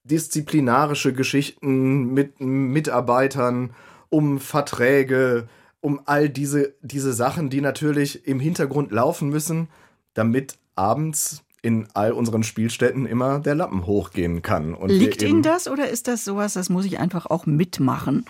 disziplinarische 0.05 1.13
Geschichten 1.13 2.13
mit 2.13 2.41
Mitarbeitern, 2.41 3.75
um 4.11 4.39
Verträge, 4.39 5.49
um 5.85 6.01
all 6.07 6.31
diese, 6.31 6.75
diese 6.81 7.13
Sachen, 7.13 7.51
die 7.51 7.61
natürlich 7.61 8.27
im 8.27 8.41
Hintergrund 8.41 8.91
laufen 8.91 9.29
müssen, 9.29 9.69
damit 10.15 10.57
abends 10.75 11.45
in 11.61 11.89
all 11.93 12.13
unseren 12.13 12.43
Spielstätten 12.43 13.05
immer 13.05 13.39
der 13.39 13.55
Lappen 13.55 13.85
hochgehen 13.85 14.41
kann. 14.41 14.73
Und 14.73 14.89
Liegt 14.89 15.21
Ihnen 15.21 15.43
das 15.43 15.69
oder 15.69 15.91
ist 15.91 16.09
das 16.09 16.25
sowas, 16.25 16.55
das 16.55 16.71
muss 16.71 16.87
ich 16.87 16.99
einfach 16.99 17.27
auch 17.27 17.45
mitmachen? 17.45 18.25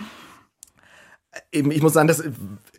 Ich 1.53 1.81
muss 1.81 1.93
sagen, 1.93 2.09
das 2.09 2.25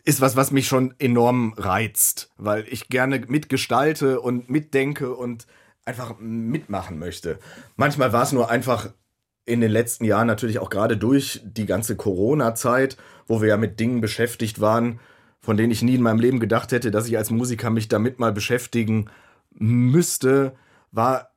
ist 0.04 0.20
was, 0.20 0.36
was 0.36 0.50
mich 0.50 0.68
schon 0.68 0.92
enorm 0.98 1.54
reizt, 1.56 2.30
weil 2.36 2.66
ich 2.68 2.90
gerne 2.90 3.24
mitgestalte 3.26 4.20
und 4.20 4.50
mitdenke 4.50 5.14
und 5.14 5.46
einfach 5.86 6.18
mitmachen 6.18 6.98
möchte. 6.98 7.38
Manchmal 7.76 8.12
war 8.12 8.24
es 8.24 8.32
nur 8.32 8.50
einfach 8.50 8.90
in 9.46 9.60
den 9.60 9.70
letzten 9.70 10.04
Jahren 10.04 10.26
natürlich 10.26 10.58
auch 10.58 10.70
gerade 10.70 10.96
durch 10.96 11.40
die 11.44 11.66
ganze 11.66 11.96
Corona-Zeit, 11.96 12.96
wo 13.26 13.40
wir 13.40 13.48
ja 13.48 13.56
mit 13.56 13.80
Dingen 13.80 14.00
beschäftigt 14.00 14.60
waren, 14.60 15.00
von 15.40 15.56
denen 15.56 15.70
ich 15.70 15.82
nie 15.82 15.94
in 15.94 16.02
meinem 16.02 16.20
Leben 16.20 16.40
gedacht 16.40 16.72
hätte, 16.72 16.90
dass 16.90 17.06
ich 17.06 17.16
als 17.16 17.30
Musiker 17.30 17.70
mich 17.70 17.88
damit 17.88 18.18
mal 18.18 18.32
beschäftigen 18.32 19.06
müsste, 19.50 20.54
war 20.90 21.30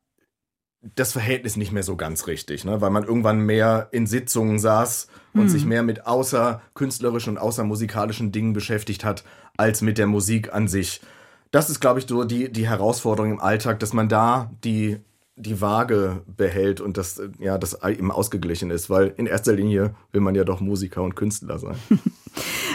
das 0.96 1.12
Verhältnis 1.12 1.56
nicht 1.56 1.72
mehr 1.72 1.84
so 1.84 1.96
ganz 1.96 2.28
richtig, 2.28 2.66
ne? 2.66 2.82
weil 2.82 2.90
man 2.90 3.04
irgendwann 3.04 3.42
mehr 3.42 3.90
in 3.92 4.08
Sitzungen 4.08 4.60
saß 4.60 5.08
und 5.34 5.42
hm. 5.42 5.50
sich 5.50 5.66
mehr 5.66 5.84
mit 5.84 6.08
außerkünstlerischen 6.08 7.34
und 7.34 7.38
außermusikalischen 7.38 8.32
Dingen 8.32 8.54
beschäftigt 8.54 9.04
hat, 9.04 9.24
als 9.58 9.82
mit 9.82 9.98
der 9.98 10.08
Musik 10.08 10.54
an 10.54 10.68
sich 10.68 11.02
das 11.52 11.70
ist, 11.70 11.80
glaube 11.80 12.00
ich, 12.00 12.08
so 12.08 12.24
die, 12.24 12.52
die 12.52 12.68
Herausforderung 12.68 13.32
im 13.32 13.40
Alltag, 13.40 13.80
dass 13.80 13.94
man 13.94 14.08
da 14.08 14.52
die, 14.64 14.98
die 15.40 15.62
Waage 15.62 16.22
behält 16.28 16.82
und 16.82 16.98
dass 16.98 17.22
ja, 17.40 17.58
das 17.58 17.82
eben 17.84 18.12
ausgeglichen 18.12 18.72
ist, 18.72 18.90
weil 18.90 19.14
in 19.16 19.26
erster 19.26 19.54
Linie 19.54 19.96
will 20.12 20.22
man 20.22 20.36
ja 20.36 20.44
doch 20.44 20.60
Musiker 20.60 21.02
und 21.02 21.16
Künstler 21.16 21.58
sein. 21.60 21.76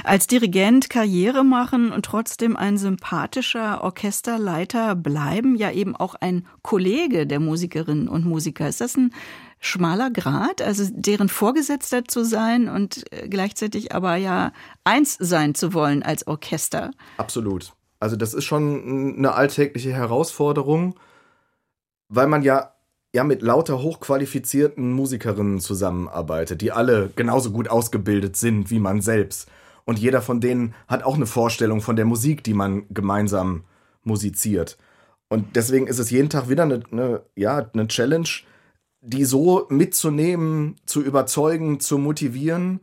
Als 0.04 0.26
Dirigent 0.26 0.88
Karriere 0.88 1.44
machen 1.44 1.92
und 1.92 2.06
trotzdem 2.06 2.56
ein 2.56 2.78
sympathischer 2.78 3.84
Orchesterleiter 3.84 4.94
bleiben, 4.94 5.56
ja 5.56 5.70
eben 5.70 5.94
auch 5.94 6.14
ein 6.14 6.46
Kollege 6.62 7.26
der 7.26 7.38
Musikerinnen 7.38 8.08
und 8.08 8.24
Musiker. 8.24 8.68
Ist 8.68 8.80
das 8.80 8.96
ein 8.96 9.12
schmaler 9.60 10.10
Grad, 10.10 10.62
also 10.62 10.84
deren 10.90 11.28
Vorgesetzter 11.28 12.04
zu 12.06 12.24
sein 12.24 12.68
und 12.68 13.04
äh, 13.12 13.28
gleichzeitig 13.28 13.94
aber 13.94 14.16
ja 14.16 14.52
eins 14.84 15.16
sein 15.20 15.54
zu 15.54 15.74
wollen 15.74 16.02
als 16.02 16.26
Orchester? 16.26 16.92
Absolut. 17.18 17.74
Also 18.00 18.16
das 18.16 18.34
ist 18.34 18.44
schon 18.44 19.16
eine 19.18 19.34
alltägliche 19.34 19.92
Herausforderung, 19.92 20.94
weil 22.08 22.26
man 22.26 22.42
ja, 22.42 22.74
ja 23.14 23.24
mit 23.24 23.42
lauter 23.42 23.82
hochqualifizierten 23.82 24.92
Musikerinnen 24.92 25.60
zusammenarbeitet, 25.60 26.60
die 26.60 26.72
alle 26.72 27.10
genauso 27.16 27.50
gut 27.50 27.68
ausgebildet 27.68 28.36
sind 28.36 28.70
wie 28.70 28.78
man 28.78 29.00
selbst. 29.00 29.48
Und 29.84 29.98
jeder 29.98 30.22
von 30.22 30.40
denen 30.40 30.74
hat 30.88 31.02
auch 31.02 31.14
eine 31.14 31.26
Vorstellung 31.26 31.80
von 31.80 31.96
der 31.96 32.06
Musik, 32.06 32.42
die 32.42 32.54
man 32.54 32.86
gemeinsam 32.90 33.64
musiziert. 34.02 34.78
Und 35.28 35.56
deswegen 35.56 35.86
ist 35.86 35.98
es 35.98 36.10
jeden 36.10 36.30
Tag 36.30 36.48
wieder 36.48 36.62
eine, 36.62 36.82
eine, 36.90 37.22
ja, 37.34 37.70
eine 37.72 37.88
Challenge, 37.88 38.28
die 39.00 39.24
so 39.24 39.66
mitzunehmen, 39.68 40.76
zu 40.86 41.02
überzeugen, 41.02 41.80
zu 41.80 41.98
motivieren, 41.98 42.80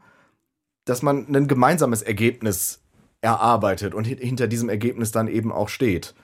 dass 0.85 1.01
man 1.01 1.33
ein 1.33 1.47
gemeinsames 1.47 2.01
Ergebnis 2.01 2.81
erarbeitet 3.21 3.93
und 3.93 4.05
hinter 4.05 4.47
diesem 4.47 4.69
Ergebnis 4.69 5.11
dann 5.11 5.27
eben 5.27 5.51
auch 5.51 5.69
steht. 5.69 6.15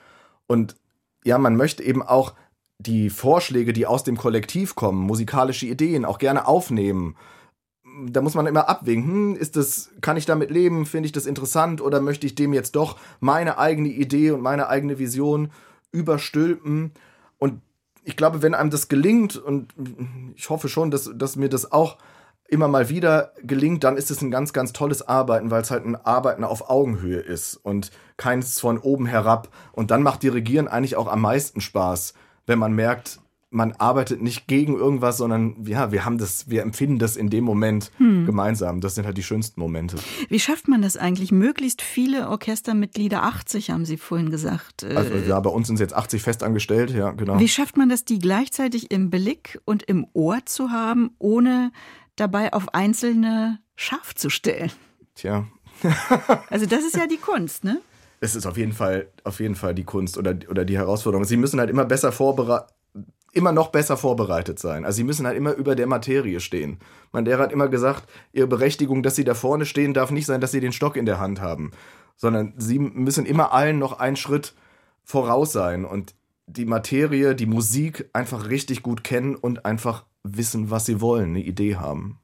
Und 0.48 0.76
ja, 1.24 1.38
man 1.38 1.56
möchte 1.56 1.84
eben 1.84 2.04
auch 2.04 2.34
die 2.80 3.10
Vorschläge, 3.10 3.74
die 3.74 3.86
aus 3.86 4.04
dem 4.04 4.18
Kollektiv 4.18 4.76
kommen, 4.76 5.06
musikalische 5.06 5.66
Ideen 5.66 6.06
auch 6.06 6.20
gerne 6.20 6.48
aufnehmen. 6.48 7.16
Da 8.06 8.22
muss 8.22 8.36
man 8.36 8.46
immer 8.46 8.70
abwägen, 8.70 9.06
hm, 9.06 9.36
ist 9.36 9.56
das, 9.56 9.90
kann 10.02 10.18
ich 10.18 10.26
damit 10.26 10.52
leben, 10.52 10.86
finde 10.86 11.08
ich 11.08 11.12
das 11.12 11.26
interessant 11.26 11.82
oder 11.82 12.00
möchte 12.00 12.28
ich 12.28 12.36
dem 12.36 12.54
jetzt 12.54 12.76
doch 12.76 12.98
meine 13.20 13.58
eigene 13.58 13.90
Idee 13.90 14.32
und 14.32 14.42
meine 14.42 14.70
eigene 14.70 15.00
Vision 15.00 15.52
überstülpen? 15.92 16.92
Und 17.40 17.62
ich 18.04 18.16
glaube, 18.16 18.44
wenn 18.44 18.54
einem 18.54 18.70
das 18.70 18.88
gelingt, 18.88 19.36
und 19.36 19.74
ich 20.36 20.50
hoffe 20.50 20.70
schon, 20.70 20.92
dass, 20.92 21.12
dass 21.16 21.36
mir 21.36 21.50
das 21.50 21.72
auch 21.72 21.98
immer 22.48 22.68
mal 22.68 22.88
wieder 22.90 23.34
gelingt, 23.42 23.84
dann 23.84 23.98
ist 23.98 24.12
es 24.12 24.22
ein 24.22 24.32
ganz, 24.32 24.54
ganz 24.54 24.72
tolles 24.72 25.06
Arbeiten, 25.06 25.52
weil 25.52 25.64
es 25.64 25.72
halt 25.72 25.86
ein 25.86 25.96
Arbeiten 25.96 26.44
auf 26.44 26.70
Augenhöhe 26.70 27.20
ist 27.20 27.56
und 27.56 27.92
keins 28.16 28.60
von 28.60 28.78
oben 28.78 29.08
herab. 29.08 29.50
Und 29.74 29.92
dann 29.92 30.04
macht 30.04 30.24
Dirigieren 30.24 30.68
eigentlich 30.68 30.96
auch 30.96 31.08
am 31.08 31.22
meisten 31.22 31.60
Spaß, 31.60 32.14
wenn 32.48 32.58
man 32.58 32.74
merkt, 32.74 33.20
man 33.50 33.72
arbeitet 33.74 34.22
nicht 34.22 34.48
gegen 34.48 34.76
irgendwas, 34.76 35.18
sondern 35.18 35.66
ja, 35.66 35.92
wir 35.92 36.04
haben 36.04 36.18
das, 36.18 36.50
wir 36.50 36.64
empfinden 36.64 37.00
das 37.00 37.16
in 37.16 37.30
dem 37.30 37.46
Moment 37.46 37.92
hm. 37.98 38.26
gemeinsam. 38.26 38.82
Das 38.82 38.96
sind 38.96 39.06
halt 39.06 39.18
die 39.18 39.24
schönsten 39.24 39.62
Momente. 39.62 39.98
Wie 40.28 40.40
schafft 40.40 40.68
man 40.68 40.82
das 40.82 40.98
eigentlich? 40.98 41.32
Möglichst 41.32 41.82
viele 41.82 42.28
Orchestermitglieder, 42.30 43.24
80 43.24 43.70
haben 43.70 43.86
Sie 43.86 43.98
vorhin 43.98 44.32
gesagt. 44.32 44.84
Äh, 44.84 44.96
also 44.96 45.16
ja, 45.16 45.40
bei 45.40 45.50
uns 45.50 45.68
sind 45.68 45.76
es 45.76 45.80
jetzt 45.82 45.94
80 45.94 46.22
festangestellt, 46.22 46.92
ja, 46.92 47.12
genau. 47.12 47.40
Wie 47.40 47.48
schafft 47.48 47.78
man 47.78 47.88
das, 47.88 48.04
die 48.04 48.20
gleichzeitig 48.20 48.92
im 48.92 49.10
Blick 49.10 49.60
und 49.64 49.84
im 49.84 50.06
Ohr 50.14 50.40
zu 50.46 50.72
haben, 50.72 51.12
ohne 51.18 51.72
dabei 52.18 52.52
auf 52.52 52.74
einzelne 52.74 53.60
scharf 53.76 54.14
zu 54.14 54.30
stellen? 54.30 54.72
Tja. 55.16 55.48
also 56.50 56.66
das 56.66 56.84
ist 56.84 56.98
ja 56.98 57.08
die 57.08 57.18
Kunst, 57.18 57.64
ne? 57.64 57.80
Es 58.20 58.36
ist 58.36 58.46
auf 58.46 58.58
jeden 58.58 58.74
Fall, 58.74 59.08
auf 59.24 59.40
jeden 59.40 59.56
Fall 59.56 59.76
die 59.76 59.84
Kunst 59.84 60.18
oder, 60.18 60.36
oder 60.50 60.66
die 60.66 60.78
Herausforderung. 60.78 61.26
Sie 61.26 61.38
müssen 61.38 61.60
halt 61.60 61.70
immer 61.70 61.86
besser 61.86 62.12
vorbereitet 62.12 62.74
immer 63.38 63.52
noch 63.52 63.68
besser 63.70 63.98
vorbereitet 63.98 64.58
sein. 64.58 64.84
Also 64.84 64.98
sie 64.98 65.04
müssen 65.04 65.28
halt 65.28 65.38
immer 65.38 65.54
über 65.54 65.76
der 65.76 65.86
Materie 65.86 66.40
stehen. 66.40 66.80
Mein 67.12 67.26
Lehrer 67.26 67.44
hat 67.44 67.52
immer 67.52 67.68
gesagt, 67.68 68.10
ihre 68.34 68.48
Berechtigung, 68.48 69.04
dass 69.04 69.16
sie 69.16 69.24
da 69.24 69.36
vorne 69.36 69.66
stehen, 69.66 69.94
darf 69.94 70.10
nicht 70.10 70.26
sein, 70.26 70.42
dass 70.42 70.52
sie 70.52 70.60
den 70.60 70.74
Stock 70.74 70.96
in 70.96 71.06
der 71.06 71.20
Hand 71.20 71.40
haben, 71.40 71.72
sondern 72.16 72.54
sie 72.58 72.80
müssen 72.80 73.28
immer 73.28 73.54
allen 73.54 73.78
noch 73.78 74.00
einen 74.00 74.16
Schritt 74.16 74.56
voraus 75.04 75.52
sein 75.52 75.86
und 75.86 76.16
die 76.48 76.66
Materie, 76.66 77.36
die 77.36 77.46
Musik 77.46 78.10
einfach 78.14 78.50
richtig 78.50 78.82
gut 78.82 79.04
kennen 79.04 79.36
und 79.36 79.66
einfach 79.66 80.06
wissen, 80.24 80.72
was 80.72 80.86
sie 80.86 81.00
wollen, 81.00 81.32
eine 81.32 81.44
Idee 81.44 81.76
haben. 81.76 82.20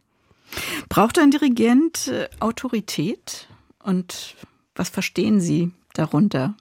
Braucht 0.89 1.19
ein 1.19 1.31
Dirigent 1.31 2.07
äh, 2.07 2.29
Autorität? 2.39 3.47
Und 3.83 4.35
was 4.75 4.89
verstehen 4.89 5.41
Sie 5.41 5.71
darunter? 5.93 6.55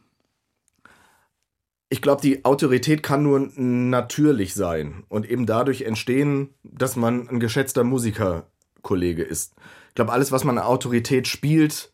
Ich 1.88 2.00
glaube, 2.00 2.22
die 2.22 2.44
Autorität 2.44 3.02
kann 3.02 3.22
nur 3.22 3.50
natürlich 3.56 4.54
sein 4.54 5.04
und 5.08 5.28
eben 5.28 5.44
dadurch 5.44 5.82
entstehen, 5.82 6.54
dass 6.62 6.96
man 6.96 7.28
ein 7.28 7.38
geschätzter 7.38 7.84
Musikerkollege 7.84 9.22
ist. 9.22 9.54
Ich 9.88 9.94
glaube, 9.94 10.12
alles, 10.12 10.32
was 10.32 10.44
man 10.44 10.56
an 10.56 10.64
Autorität 10.64 11.28
spielt, 11.28 11.92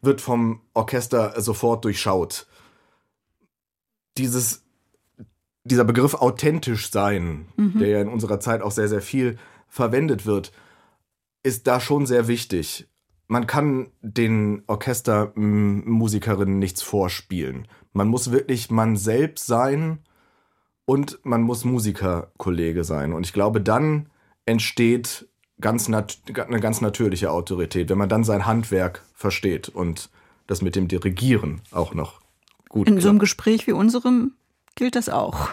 wird 0.00 0.20
vom 0.20 0.62
Orchester 0.72 1.40
sofort 1.40 1.84
durchschaut. 1.84 2.46
Dieses 4.16 4.64
dieser 5.64 5.84
Begriff 5.84 6.14
authentisch 6.14 6.90
sein, 6.90 7.46
mhm. 7.56 7.78
der 7.78 7.88
ja 7.88 8.00
in 8.00 8.08
unserer 8.08 8.38
Zeit 8.38 8.62
auch 8.62 8.70
sehr, 8.70 8.88
sehr 8.88 9.00
viel 9.00 9.38
verwendet 9.66 10.26
wird, 10.26 10.52
ist 11.42 11.66
da 11.66 11.80
schon 11.80 12.06
sehr 12.06 12.28
wichtig. 12.28 12.86
Man 13.26 13.46
kann 13.46 13.88
den 14.02 14.62
Orchestermusikerinnen 14.66 16.58
nichts 16.58 16.82
vorspielen. 16.82 17.66
Man 17.92 18.08
muss 18.08 18.30
wirklich 18.30 18.70
man 18.70 18.96
selbst 18.96 19.46
sein 19.46 20.00
und 20.84 21.18
man 21.24 21.42
muss 21.42 21.64
Musikerkollege 21.64 22.84
sein. 22.84 23.12
Und 23.12 23.26
ich 23.26 23.32
glaube, 23.32 23.60
dann 23.60 24.10
entsteht 24.46 25.28
ganz 25.60 25.88
eine 25.88 26.60
ganz 26.60 26.80
natürliche 26.80 27.30
Autorität, 27.30 27.88
wenn 27.88 27.98
man 27.98 28.08
dann 28.08 28.24
sein 28.24 28.46
Handwerk 28.46 29.02
versteht 29.14 29.68
und 29.68 30.10
das 30.46 30.60
mit 30.60 30.76
dem 30.76 30.88
Dirigieren 30.88 31.62
auch 31.70 31.94
noch 31.94 32.20
gut. 32.68 32.86
In 32.86 32.94
klappt. 32.94 33.02
so 33.02 33.08
einem 33.08 33.18
Gespräch 33.18 33.66
wie 33.66 33.72
unserem 33.72 34.32
gilt 34.74 34.96
das 34.96 35.08
auch. 35.08 35.50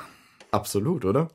Absolut, 0.52 1.06
oder? 1.06 1.30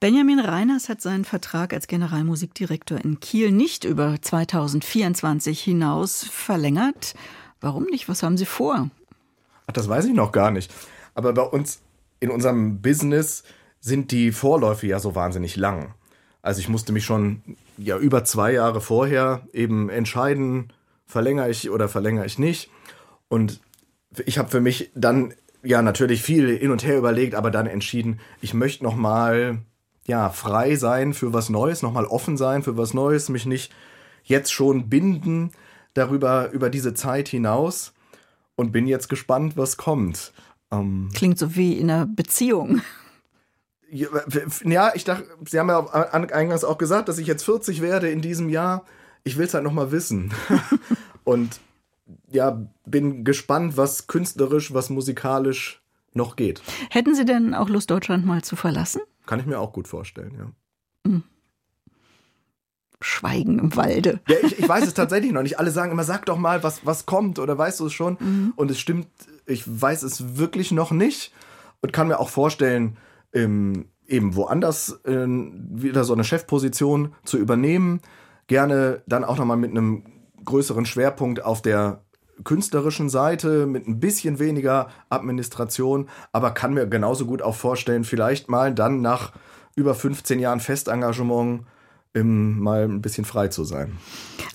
Benjamin 0.00 0.40
Reiners 0.40 0.88
hat 0.88 1.02
seinen 1.02 1.26
Vertrag 1.26 1.74
als 1.74 1.86
Generalmusikdirektor 1.86 2.98
in 2.98 3.20
Kiel 3.20 3.52
nicht 3.52 3.84
über 3.84 4.16
2024 4.20 5.60
hinaus 5.60 6.24
verlängert. 6.24 7.14
Warum 7.60 7.84
nicht? 7.84 8.08
Was 8.08 8.22
haben 8.22 8.38
Sie 8.38 8.46
vor? 8.46 8.88
Ach, 9.66 9.72
das 9.72 9.88
weiß 9.88 10.06
ich 10.06 10.14
noch 10.14 10.32
gar 10.32 10.50
nicht. 10.50 10.72
Aber 11.14 11.34
bei 11.34 11.42
uns 11.42 11.80
in 12.20 12.30
unserem 12.30 12.80
Business 12.80 13.44
sind 13.80 14.10
die 14.10 14.32
Vorläufe 14.32 14.86
ja 14.86 15.00
so 15.00 15.14
wahnsinnig 15.14 15.56
lang. 15.56 15.94
Also 16.40 16.60
ich 16.60 16.68
musste 16.68 16.92
mich 16.92 17.04
schon 17.04 17.42
ja 17.76 17.98
über 17.98 18.24
zwei 18.24 18.52
Jahre 18.52 18.80
vorher 18.80 19.42
eben 19.52 19.90
entscheiden, 19.90 20.72
verlängere 21.06 21.50
ich 21.50 21.68
oder 21.68 21.88
verlängere 21.88 22.24
ich 22.24 22.38
nicht. 22.38 22.70
Und 23.28 23.60
ich 24.24 24.38
habe 24.38 24.48
für 24.48 24.60
mich 24.60 24.90
dann 24.94 25.34
ja 25.62 25.82
natürlich 25.82 26.22
viel 26.22 26.56
hin 26.56 26.70
und 26.70 26.84
her 26.84 26.98
überlegt, 26.98 27.34
aber 27.34 27.50
dann 27.50 27.66
entschieden, 27.66 28.20
ich 28.40 28.54
möchte 28.54 28.84
noch 28.84 28.96
mal 28.96 29.58
ja 30.06 30.30
frei 30.30 30.76
sein 30.76 31.14
für 31.14 31.32
was 31.32 31.48
Neues, 31.48 31.82
noch 31.82 31.92
mal 31.92 32.06
offen 32.06 32.36
sein 32.36 32.62
für 32.62 32.76
was 32.76 32.94
Neues, 32.94 33.28
mich 33.28 33.46
nicht 33.46 33.72
jetzt 34.24 34.52
schon 34.52 34.88
binden 34.88 35.52
darüber 35.94 36.50
über 36.50 36.70
diese 36.70 36.94
Zeit 36.94 37.28
hinaus 37.28 37.92
und 38.56 38.72
bin 38.72 38.86
jetzt 38.86 39.08
gespannt, 39.08 39.56
was 39.56 39.76
kommt. 39.76 40.32
Ähm 40.70 41.10
Klingt 41.14 41.38
so 41.38 41.56
wie 41.56 41.78
in 41.78 41.90
einer 41.90 42.06
Beziehung. 42.06 42.82
Ja, 43.90 44.92
ich 44.94 45.04
dachte, 45.04 45.26
Sie 45.46 45.58
haben 45.58 45.70
ja 45.70 45.86
eingangs 45.86 46.64
auch 46.64 46.76
gesagt, 46.76 47.08
dass 47.08 47.18
ich 47.18 47.26
jetzt 47.26 47.44
40 47.44 47.80
werde 47.80 48.10
in 48.10 48.20
diesem 48.20 48.50
Jahr. 48.50 48.84
Ich 49.24 49.38
will 49.38 49.46
es 49.46 49.54
halt 49.54 49.64
noch 49.64 49.72
mal 49.72 49.92
wissen. 49.92 50.34
und 51.24 51.60
ja, 52.30 52.66
bin 52.86 53.24
gespannt, 53.24 53.76
was 53.76 54.06
künstlerisch, 54.06 54.72
was 54.72 54.90
musikalisch 54.90 55.82
noch 56.14 56.36
geht. 56.36 56.62
Hätten 56.90 57.14
Sie 57.14 57.24
denn 57.24 57.54
auch 57.54 57.68
Lust, 57.68 57.90
Deutschland 57.90 58.26
mal 58.26 58.42
zu 58.42 58.56
verlassen? 58.56 59.00
Kann 59.26 59.40
ich 59.40 59.46
mir 59.46 59.58
auch 59.58 59.72
gut 59.72 59.88
vorstellen, 59.88 60.34
ja. 60.38 61.10
Mhm. 61.10 61.22
Schweigen 63.00 63.60
im 63.60 63.76
Walde. 63.76 64.20
Ja, 64.28 64.36
ich, 64.42 64.58
ich, 64.58 64.68
weiß 64.68 64.84
es 64.84 64.94
tatsächlich 64.94 65.30
noch 65.30 65.42
nicht. 65.42 65.60
Alle 65.60 65.70
sagen 65.70 65.92
immer, 65.92 66.02
sag 66.02 66.26
doch 66.26 66.36
mal, 66.36 66.64
was, 66.64 66.84
was 66.84 67.06
kommt 67.06 67.38
oder 67.38 67.56
weißt 67.56 67.78
du 67.78 67.86
es 67.86 67.92
schon? 67.92 68.16
Mhm. 68.18 68.52
Und 68.56 68.70
es 68.72 68.80
stimmt, 68.80 69.06
ich 69.46 69.62
weiß 69.66 70.02
es 70.02 70.36
wirklich 70.36 70.72
noch 70.72 70.90
nicht 70.90 71.32
und 71.80 71.92
kann 71.92 72.08
mir 72.08 72.18
auch 72.18 72.28
vorstellen, 72.28 72.96
ähm, 73.32 73.86
eben 74.08 74.34
woanders 74.34 75.00
äh, 75.04 75.26
wieder 75.28 76.02
so 76.02 76.12
eine 76.12 76.24
Chefposition 76.24 77.14
zu 77.24 77.38
übernehmen. 77.38 78.00
Gerne 78.48 79.02
dann 79.06 79.24
auch 79.24 79.38
nochmal 79.38 79.58
mit 79.58 79.70
einem 79.70 80.04
größeren 80.48 80.86
Schwerpunkt 80.86 81.44
auf 81.44 81.62
der 81.62 82.02
künstlerischen 82.44 83.08
Seite 83.08 83.66
mit 83.66 83.86
ein 83.86 84.00
bisschen 84.00 84.38
weniger 84.38 84.88
Administration, 85.10 86.08
aber 86.32 86.52
kann 86.52 86.74
mir 86.74 86.86
genauso 86.86 87.26
gut 87.26 87.42
auch 87.42 87.54
vorstellen, 87.54 88.04
vielleicht 88.04 88.48
mal 88.48 88.74
dann 88.74 89.00
nach 89.00 89.32
über 89.74 89.94
15 89.94 90.40
Jahren 90.40 90.60
Festengagement 90.60 91.64
im, 92.14 92.58
mal 92.60 92.84
ein 92.84 93.02
bisschen 93.02 93.24
frei 93.24 93.48
zu 93.48 93.64
sein. 93.64 93.96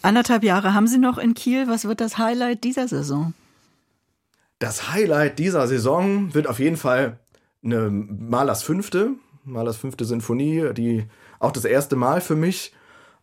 Anderthalb 0.01 0.43
Jahre 0.43 0.73
haben 0.73 0.87
Sie 0.87 0.97
noch 0.97 1.17
in 1.17 1.33
Kiel. 1.33 1.67
Was 1.67 1.85
wird 1.85 2.01
das 2.01 2.17
Highlight 2.17 2.63
dieser 2.63 2.87
Saison? 2.87 3.33
Das 4.59 4.91
Highlight 4.91 5.39
dieser 5.39 5.67
Saison 5.67 6.33
wird 6.33 6.47
auf 6.47 6.59
jeden 6.59 6.77
Fall 6.77 7.19
eine 7.63 7.89
Malers 7.89 8.63
Fünfte, 8.63 9.11
Malers 9.43 9.77
Fünfte 9.77 10.05
Sinfonie, 10.05 10.73
die 10.73 11.05
auch 11.39 11.51
das 11.51 11.65
erste 11.65 11.95
Mal 11.95 12.21
für 12.21 12.35
mich 12.35 12.73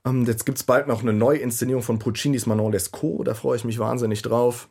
ähm, 0.05 0.25
jetzt 0.25 0.47
gibt 0.47 0.59
es 0.59 0.65
bald 0.65 0.87
noch 0.87 1.03
eine 1.03 1.13
Neuinszenierung 1.13 1.83
von 1.83 1.99
Puccinis 1.99 2.47
Manon 2.47 2.73
Lescaut, 2.73 3.27
da 3.27 3.35
freue 3.35 3.57
ich 3.57 3.65
mich 3.65 3.79
wahnsinnig 3.79 4.23
drauf. 4.23 4.69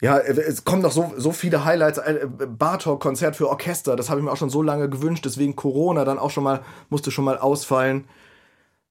Ja, 0.00 0.18
äh, 0.18 0.40
es 0.40 0.64
kommen 0.64 0.82
noch 0.82 0.92
so, 0.92 1.14
so 1.16 1.32
viele 1.32 1.64
Highlights. 1.64 1.98
Äh, 1.98 2.26
Bartok-Konzert 2.26 3.36
für 3.36 3.48
Orchester, 3.48 3.96
das 3.96 4.10
habe 4.10 4.20
ich 4.20 4.24
mir 4.24 4.32
auch 4.32 4.36
schon 4.36 4.50
so 4.50 4.62
lange 4.62 4.88
gewünscht, 4.88 5.24
deswegen 5.24 5.56
Corona 5.56 6.04
dann 6.04 6.18
auch 6.18 6.30
schon 6.30 6.44
mal, 6.44 6.62
musste 6.90 7.10
schon 7.10 7.24
mal 7.24 7.38
ausfallen. 7.38 8.04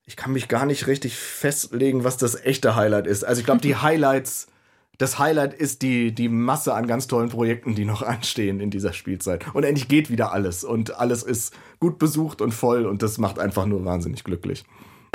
Ich 0.05 0.15
kann 0.15 0.33
mich 0.33 0.47
gar 0.47 0.65
nicht 0.65 0.87
richtig 0.87 1.17
festlegen, 1.17 2.03
was 2.03 2.17
das 2.17 2.35
echte 2.35 2.75
Highlight 2.75 3.07
ist. 3.07 3.23
Also 3.23 3.39
ich 3.39 3.45
glaube, 3.45 3.61
die 3.61 3.75
Highlights, 3.81 4.47
das 4.97 5.19
Highlight 5.19 5.53
ist 5.53 5.81
die, 5.81 6.13
die 6.13 6.29
Masse 6.29 6.73
an 6.73 6.87
ganz 6.87 7.07
tollen 7.07 7.29
Projekten, 7.29 7.75
die 7.75 7.85
noch 7.85 8.01
anstehen 8.03 8.59
in 8.59 8.71
dieser 8.71 8.93
Spielzeit. 8.93 9.45
Und 9.53 9.63
endlich 9.63 9.87
geht 9.87 10.09
wieder 10.09 10.31
alles 10.31 10.63
und 10.63 10.95
alles 10.95 11.23
ist 11.23 11.53
gut 11.79 11.99
besucht 11.99 12.41
und 12.41 12.53
voll 12.53 12.85
und 12.85 13.03
das 13.03 13.17
macht 13.17 13.37
einfach 13.37 13.65
nur 13.65 13.83
wahnsinnig 13.85 14.23
glücklich. 14.23 14.63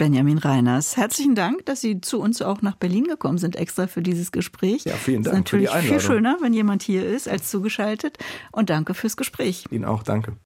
Benjamin 0.01 0.39
Reiners. 0.39 0.97
Herzlichen 0.97 1.35
Dank, 1.35 1.67
dass 1.67 1.83
Sie 1.83 2.01
zu 2.01 2.23
uns 2.23 2.41
auch 2.41 2.63
nach 2.63 2.75
Berlin 2.75 3.05
gekommen 3.05 3.37
sind, 3.37 3.55
extra 3.55 3.87
für 3.87 4.01
dieses 4.01 4.33
Gespräch. 4.33 4.85
Ja, 4.85 4.95
vielen 4.95 5.23
Dank. 5.23 5.35
Es 5.35 5.53
ist 5.53 5.53
natürlich 5.53 5.71
viel 5.71 6.01
schöner, 6.01 6.39
wenn 6.41 6.55
jemand 6.55 6.83
hier 6.83 7.07
ist, 7.07 7.29
als 7.29 7.51
zugeschaltet. 7.51 8.17
Und 8.51 8.71
danke 8.71 8.95
fürs 8.95 9.19
Gespräch. 9.19 9.67
Ihnen 9.71 9.85
auch, 9.85 10.03
danke. 10.03 10.39